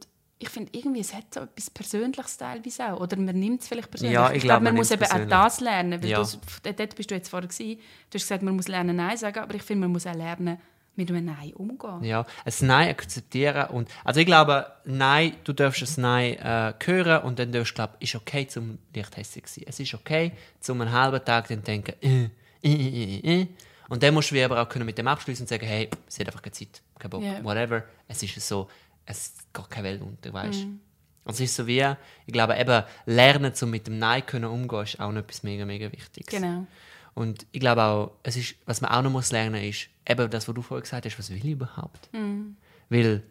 ich 0.43 0.49
finde 0.51 0.71
irgendwie, 0.73 1.01
es 1.01 1.15
hat 1.15 1.33
so 1.33 1.41
etwas 1.41 1.71
Persönliches 1.71 2.37
teilweise 2.37 2.93
auch. 2.93 3.01
Oder 3.01 3.17
man 3.17 3.39
nimmt 3.39 3.63
es 3.63 3.69
vielleicht 3.69 3.91
persönlich. 3.91 4.15
Ja, 4.15 4.33
ich 4.33 4.43
glaub, 4.43 4.57
man, 4.57 4.65
man 4.65 4.77
muss 4.77 4.91
eben 4.91 5.05
auch 5.05 5.29
das 5.29 5.61
lernen. 5.61 6.03
Weil 6.03 6.11
Ja. 6.11 6.23
du, 6.23 6.73
dort 6.73 6.97
bist 6.97 7.11
du 7.11 7.15
jetzt 7.15 7.29
vorher 7.29 7.49
gewesen. 7.49 7.79
Du 8.11 8.17
hast 8.17 8.25
gesagt, 8.25 8.43
man 8.43 8.57
muss 8.57 8.69
lernen 8.69 8.97
Nein 8.97 9.17
sagen, 9.17 9.39
aber 9.39 9.55
ich 9.55 9.63
finde, 9.63 9.83
man 9.83 9.93
muss 9.93 10.07
auch 10.07 10.15
lernen, 10.15 10.59
mit 10.95 11.09
einem 11.11 11.25
Nein 11.25 11.53
umgehen. 11.55 12.03
Ja, 12.05 12.27
ein 12.45 12.53
Nein 12.67 12.91
akzeptieren. 12.91 13.71
Und, 13.71 13.89
also 14.05 14.21
ich 14.21 14.27
glaube, 14.27 14.67
Nein, 14.85 15.35
du 15.45 15.53
darfst 15.53 15.83
ein 15.99 16.03
Nein 16.03 16.35
äh, 16.39 16.75
hören 16.85 17.23
und 17.23 17.39
dann 17.39 17.51
darfst 17.53 17.71
du 17.71 17.75
glauben, 17.77 17.95
ist 18.01 18.15
okay 18.15 18.47
zum 18.47 18.79
leicht 18.95 19.17
hässlich 19.17 19.47
sein. 19.47 19.65
Es 19.69 19.81
ist 19.81 19.95
okay, 19.95 20.33
zum 20.61 20.81
einen 20.81 20.93
halben 20.93 21.25
Tag 21.25 21.49
dann 21.49 21.63
denken, 21.63 21.95
äh, 22.03 22.25
äh, 22.63 22.73
äh, 22.75 23.21
äh, 23.21 23.41
äh. 23.43 23.47
Und 23.89 24.03
dann 24.03 24.15
musst 24.15 24.31
du 24.31 24.45
aber 24.45 24.61
auch 24.61 24.69
können 24.69 24.87
mit 24.87 24.97
dem 24.99 25.07
abschließen 25.09 25.45
und 25.45 25.49
sagen, 25.49 25.67
hey, 25.67 25.89
es 26.09 26.19
hat 26.19 26.27
einfach 26.27 26.43
keine 26.43 26.53
Zeit, 26.53 26.83
kein 26.99 27.11
Bock, 27.11 27.23
Ja. 27.23 27.43
whatever. 27.45 27.85
Es 28.09 28.23
ist 28.23 28.41
so, 28.47 28.69
es 29.07 29.35
geht 29.53 29.71
keine 29.71 29.89
Welt 29.89 30.03
unter, 30.03 30.33
weißt. 30.33 30.65
Mhm. 30.65 30.81
Und 31.25 31.35
es 31.35 31.41
ist 31.41 31.55
so 31.55 31.67
wie, 31.67 31.85
ich 32.27 32.33
glaube 32.33 32.57
eben, 32.57 32.83
lernen, 33.07 33.53
um 33.61 33.71
mit 33.71 33.87
dem 33.87 33.99
Nein 33.99 34.27
können 34.27 34.47
umgehen, 34.47 34.83
ist 34.83 35.01
auch 35.01 35.13
noch 35.13 35.21
etwas 35.21 35.43
mega, 35.43 35.65
mega 35.65 35.91
Wichtiges. 35.93 36.35
Genau. 36.35 36.67
Und 37.15 37.47
ich 37.53 37.61
glaube 37.61 37.83
auch, 37.83 38.13
es 38.23 38.37
ist, 38.37 38.55
was 38.65 38.81
man 38.81 38.91
auch 38.91 39.03
noch 39.03 39.11
muss 39.11 39.31
lernen 39.31 39.63
ist, 39.63 39.89
eben 40.09 40.31
das, 40.31 40.49
was 40.49 40.55
du 40.55 40.63
vorher 40.63 40.83
gesagt 40.83 41.05
hast, 41.05 41.19
was 41.19 41.31
will 41.31 41.37
ich 41.37 41.45
überhaupt? 41.45 42.13
Mhm. 42.13 42.57
Weil 42.89 43.23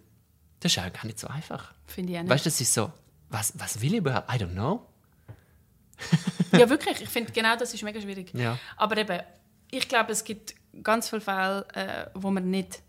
das 0.59 0.71
ist 0.71 0.75
ja 0.75 0.87
gar 0.89 1.05
nicht 1.05 1.19
so 1.19 1.27
einfach. 1.27 1.73
Finde 1.87 2.13
ich 2.13 2.19
auch 2.19 2.23
nicht. 2.23 2.31
Weißt 2.31 2.45
du, 2.45 2.49
das 2.49 2.61
ist 2.61 2.73
so, 2.73 2.91
was, 3.29 3.53
was 3.57 3.81
will 3.81 3.93
ich 3.93 3.99
überhaupt? 3.99 4.31
I 4.33 4.37
don't 4.37 4.53
know. 4.53 4.85
Ja, 6.51 6.69
wirklich. 6.69 6.99
Ich 7.01 7.09
finde, 7.09 7.31
genau 7.31 7.55
das 7.55 7.73
ist 7.73 7.81
mega 7.81 8.01
schwierig. 8.01 8.33
Ja. 8.33 8.59
Aber 8.75 8.97
eben, 8.97 9.21
ich 9.71 9.87
glaube, 9.87 10.11
es 10.11 10.23
gibt 10.23 10.53
ganz 10.83 11.09
viele 11.09 11.21
Fälle, 11.21 11.65
äh, 11.73 12.07
wo 12.13 12.29
man 12.29 12.49
nicht 12.49 12.81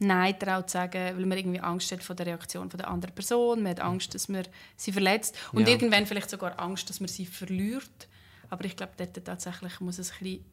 Nein 0.00 0.38
traut 0.38 0.68
zu 0.68 0.74
sagen, 0.74 1.16
weil 1.16 1.24
man 1.26 1.38
irgendwie 1.38 1.60
Angst 1.60 1.90
hat 1.92 2.02
vor 2.02 2.16
der 2.16 2.26
Reaktion 2.26 2.68
von 2.70 2.78
der 2.78 2.88
anderen 2.88 3.14
Person. 3.14 3.62
Man 3.62 3.70
hat 3.70 3.80
Angst, 3.80 4.14
dass 4.14 4.28
man 4.28 4.44
sie 4.76 4.92
verletzt. 4.92 5.36
Und 5.52 5.62
Ja. 5.62 5.68
irgendwann 5.74 6.04
vielleicht 6.06 6.30
sogar 6.30 6.58
Angst, 6.60 6.88
dass 6.90 7.00
man 7.00 7.08
sie 7.08 7.26
verliert. 7.26 8.08
Aber 8.50 8.64
ich 8.64 8.76
glaube, 8.76 8.92
dort 8.96 9.24
tatsächlich 9.24 9.80
muss 9.80 9.98
es 9.98 10.10
ein 10.12 10.18
bisschen, 10.20 10.44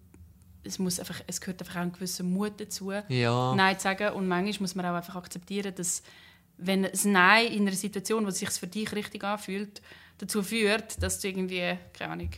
es, 0.64 0.80
muss 0.80 1.00
einfach, 1.00 1.22
es 1.28 1.42
gehört 1.42 1.60
einfach 1.62 1.78
auch 1.78 1.82
ein 1.82 1.92
gewisser 1.92 2.24
Mut 2.24 2.54
dazu, 2.62 2.92
Ja. 3.10 3.56
Nein 3.56 3.78
zu 3.78 3.84
sagen. 3.84 4.14
Und 4.14 4.28
manchmal 4.28 4.62
muss 4.62 4.76
man 4.76 4.86
auch 4.86 4.96
einfach 4.96 5.16
akzeptieren, 5.16 5.74
dass 5.76 6.04
wenn 6.58 6.86
ein 6.86 6.92
Nein 7.12 7.48
in 7.48 7.62
einer 7.68 7.76
Situation, 7.76 8.24
wo 8.26 8.30
es 8.30 8.38
sich 8.40 8.50
für 8.52 8.68
dich 8.68 8.92
richtig 8.94 9.24
anfühlt, 9.24 9.82
dazu 10.20 10.44
führt, 10.44 11.02
dass 11.02 11.20
du 11.20 11.28
irgendwie, 11.30 11.78
keine 11.94 12.12
Ahnung, 12.14 12.30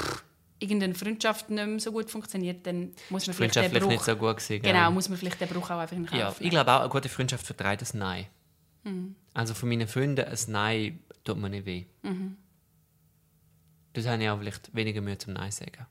pff, 0.00 0.24
irgendeine 0.64 0.94
Freundschaft 0.94 1.50
nicht 1.50 1.66
mehr 1.66 1.78
so 1.78 1.92
gut 1.92 2.10
funktioniert, 2.10 2.66
dann 2.66 2.92
muss 3.10 3.26
man 3.26 3.34
vielleicht 3.34 3.56
den 3.56 3.70
Bruch, 3.70 3.88
nicht 3.88 4.04
so 4.04 4.16
gut 4.16 4.36
gewesen. 4.38 4.62
genau, 4.62 4.90
muss 4.90 5.08
man 5.08 5.18
vielleicht 5.18 5.40
den 5.40 5.48
Bruch 5.48 5.70
auch 5.70 5.78
einfach 5.78 5.96
in 5.96 6.06
Kauf 6.06 6.18
Ja, 6.18 6.28
nehmen. 6.30 6.36
ich 6.40 6.50
glaube 6.50 6.72
auch, 6.72 6.80
eine 6.80 6.88
gute 6.88 7.08
Freundschaft 7.08 7.46
vertreibt 7.46 7.82
das 7.82 7.94
Nein. 7.94 8.26
Mhm. 8.84 9.14
Also 9.34 9.54
von 9.54 9.68
meinen 9.68 9.88
Freunden, 9.88 10.24
ein 10.24 10.38
Nein 10.48 10.98
tut 11.24 11.38
mir 11.38 11.50
nicht 11.50 11.66
weh. 11.66 11.84
Mhm. 12.02 12.36
Das 13.92 14.06
habe 14.06 14.22
ich 14.22 14.28
auch 14.28 14.38
vielleicht 14.38 14.74
weniger 14.74 15.00
Mühe 15.00 15.18
zum 15.18 15.34
Nein 15.34 15.50
sagen. 15.50 15.86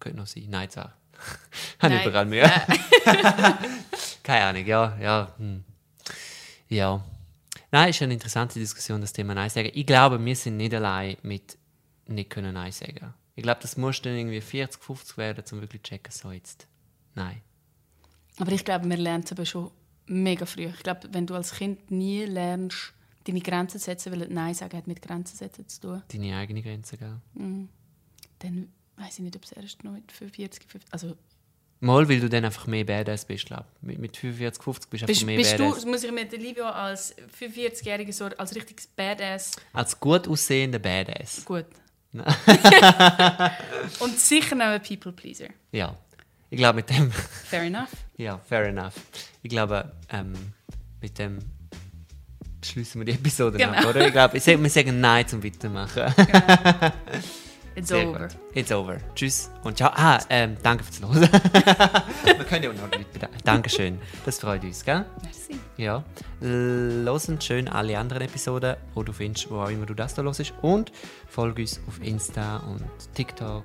Könnte 0.00 0.18
noch 0.18 0.26
sein, 0.26 0.46
Nein 0.48 0.68
zu 0.68 0.80
sagen. 0.80 0.92
habe 1.80 1.94
ich 1.94 2.04
überall 2.06 2.26
Mühe. 2.26 2.50
Keine 4.22 4.44
Ahnung, 4.44 4.66
ja, 4.66 4.96
ja. 5.00 5.34
Hm. 5.38 5.64
Ja. 6.68 7.04
Nein, 7.72 7.90
ist 7.90 8.02
eine 8.02 8.14
interessante 8.14 8.58
Diskussion, 8.58 9.00
das 9.00 9.12
Thema 9.12 9.34
Nein 9.34 9.50
sagen. 9.50 9.70
Ich 9.74 9.86
glaube, 9.86 10.24
wir 10.24 10.36
sind 10.36 10.56
nicht 10.56 10.74
allein 10.74 11.16
mit 11.22 11.56
nicht 12.06 12.30
können 12.30 12.54
Nein 12.54 12.72
sagen. 12.72 13.14
Ich 13.40 13.44
glaube, 13.44 13.60
das 13.62 13.78
muss 13.78 14.02
dann 14.02 14.14
irgendwie 14.16 14.42
40, 14.42 14.82
50 14.82 15.16
werden, 15.16 15.42
um 15.52 15.62
wirklich 15.62 15.82
zu 15.82 15.88
checken, 15.92 16.12
so 16.12 16.30
jetzt. 16.30 16.66
Nein. 17.14 17.40
Aber 18.36 18.52
ich 18.52 18.62
glaube, 18.66 18.86
man 18.86 18.98
lernt 18.98 19.24
es 19.24 19.32
aber 19.32 19.46
schon 19.46 19.70
mega 20.04 20.44
früh. 20.44 20.66
Ich 20.66 20.82
glaube, 20.82 21.08
wenn 21.12 21.26
du 21.26 21.34
als 21.34 21.52
Kind 21.54 21.90
nie 21.90 22.26
lernst, 22.26 22.92
deine 23.24 23.40
Grenzen 23.40 23.78
zu 23.78 23.86
setzen, 23.86 24.12
weil 24.12 24.28
Nein 24.28 24.52
sagen 24.52 24.76
hat 24.76 24.86
mit 24.86 25.00
Grenzen 25.00 25.38
setzen 25.38 25.66
zu 25.66 25.80
tun, 25.80 26.02
Deine 26.12 26.36
eigene 26.36 26.60
Grenze, 26.62 26.98
gell? 26.98 27.18
dann 27.34 28.68
weiß 28.96 29.14
ich 29.14 29.20
nicht, 29.20 29.36
ob 29.36 29.44
es 29.44 29.52
erst 29.52 29.82
noch 29.84 29.92
mit 29.92 30.12
45, 30.12 30.64
50, 30.68 30.92
also 30.92 31.16
Mal, 31.82 32.06
weil 32.10 32.20
du 32.20 32.28
dann 32.28 32.44
einfach 32.44 32.66
mehr 32.66 32.84
Badass 32.84 33.24
bist, 33.24 33.46
glaube 33.46 33.64
ich. 33.80 33.86
Mit, 33.86 33.98
mit 34.00 34.16
45, 34.18 34.62
50 34.62 34.90
bist 34.90 35.02
du 35.02 35.06
einfach 35.06 35.24
mehr 35.24 35.36
bist 35.38 35.56
Badass. 35.56 35.80
du, 35.82 35.88
muss 35.88 36.04
ich 36.04 36.12
mit 36.12 36.30
Livio 36.32 36.66
als 36.66 37.16
45-Jährige 37.40 38.12
so 38.12 38.26
als 38.26 38.54
richtiges 38.54 38.86
Badass 38.86 39.52
Als 39.72 39.98
gut 39.98 40.28
aussehender 40.28 40.78
Badass. 40.78 41.42
gut? 41.42 41.64
Und 44.00 44.18
sicher 44.18 44.54
noch 44.56 44.66
ein 44.66 44.82
People-Pleaser. 44.82 45.46
Ja. 45.72 45.94
Ich 46.50 46.58
glaube, 46.58 46.76
mit 46.76 46.90
dem. 46.90 47.10
Fair 47.48 47.62
enough. 47.62 47.88
ja, 48.16 48.38
fair 48.48 48.66
enough. 48.66 48.94
Ich 49.42 49.50
glaube, 49.50 49.92
ähm, 50.10 50.32
mit 51.00 51.16
dem 51.18 51.38
schließen 52.64 53.00
wir 53.00 53.04
die 53.06 53.12
Episode 53.12 53.56
Genau. 53.58 53.72
ab, 53.72 53.84
oder? 53.86 54.06
Ich 54.06 54.12
glaube, 54.12 54.34
wir 54.34 54.70
sagen 54.70 55.00
Nein 55.00 55.28
zum 55.28 55.42
Weitermachen. 55.44 56.12
It's 57.76 57.88
Sehr 57.88 58.08
over. 58.08 58.18
gut. 58.26 58.36
It's 58.52 58.72
over. 58.72 58.96
Tschüss 59.14 59.48
und 59.62 59.76
ciao. 59.78 59.92
Ah, 59.94 60.18
ähm, 60.28 60.56
danke 60.62 60.82
fürs 60.82 61.00
Hören. 61.00 61.22
wir 62.24 62.44
können 62.44 62.64
ja 62.64 62.70
auch 62.70 62.74
noch 62.74 62.90
Leute 62.90 63.04
bedanken. 63.12 63.38
Dankeschön. 63.44 64.00
Das 64.24 64.40
freut 64.40 64.64
uns, 64.64 64.84
gell? 64.84 65.06
Merci. 65.22 65.60
Ja. 65.80 66.04
Losen 66.40 67.40
schön 67.40 67.66
alle 67.66 67.98
anderen 67.98 68.22
Episoden, 68.22 68.76
wo 68.94 69.02
du 69.02 69.12
findest, 69.14 69.50
wo 69.50 69.60
auch 69.60 69.70
immer 69.70 69.86
du 69.86 69.94
das 69.94 70.14
da 70.14 70.22
hörst. 70.22 70.52
Und 70.60 70.92
folge 71.26 71.62
uns 71.62 71.80
auf 71.88 71.98
Insta 72.02 72.58
und 72.58 72.84
TikTok, 73.14 73.64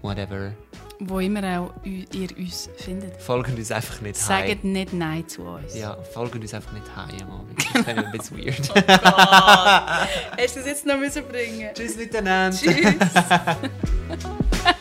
whatever. 0.00 0.52
Wo 0.98 1.20
immer 1.20 1.60
auch 1.60 1.72
ihr 1.84 2.38
uns 2.38 2.70
findet. 2.78 3.20
Folgen 3.20 3.54
uns 3.54 3.70
einfach 3.70 4.00
nicht 4.00 4.18
heim. 4.28 4.48
Sagt 4.48 4.64
nicht 4.64 4.94
Nein 4.94 5.28
zu 5.28 5.42
uns. 5.42 5.76
Ja, 5.76 5.94
folgen 6.14 6.40
uns 6.40 6.54
einfach 6.54 6.72
nicht 6.72 6.96
heim 6.96 7.28
am 7.28 7.40
Abend. 7.40 7.66
Das 7.74 7.86
wäre 7.86 8.06
ein 8.06 8.12
bisschen 8.12 8.38
weird. 8.38 8.86
Hast 8.88 10.56
du 10.56 10.60
das 10.60 10.66
jetzt 10.66 10.86
noch 10.86 10.96
müssen 10.96 11.22
bringen? 11.24 11.68
Tschüss 11.74 11.98
miteinander. 11.98 12.56
Tschüss. 12.56 12.94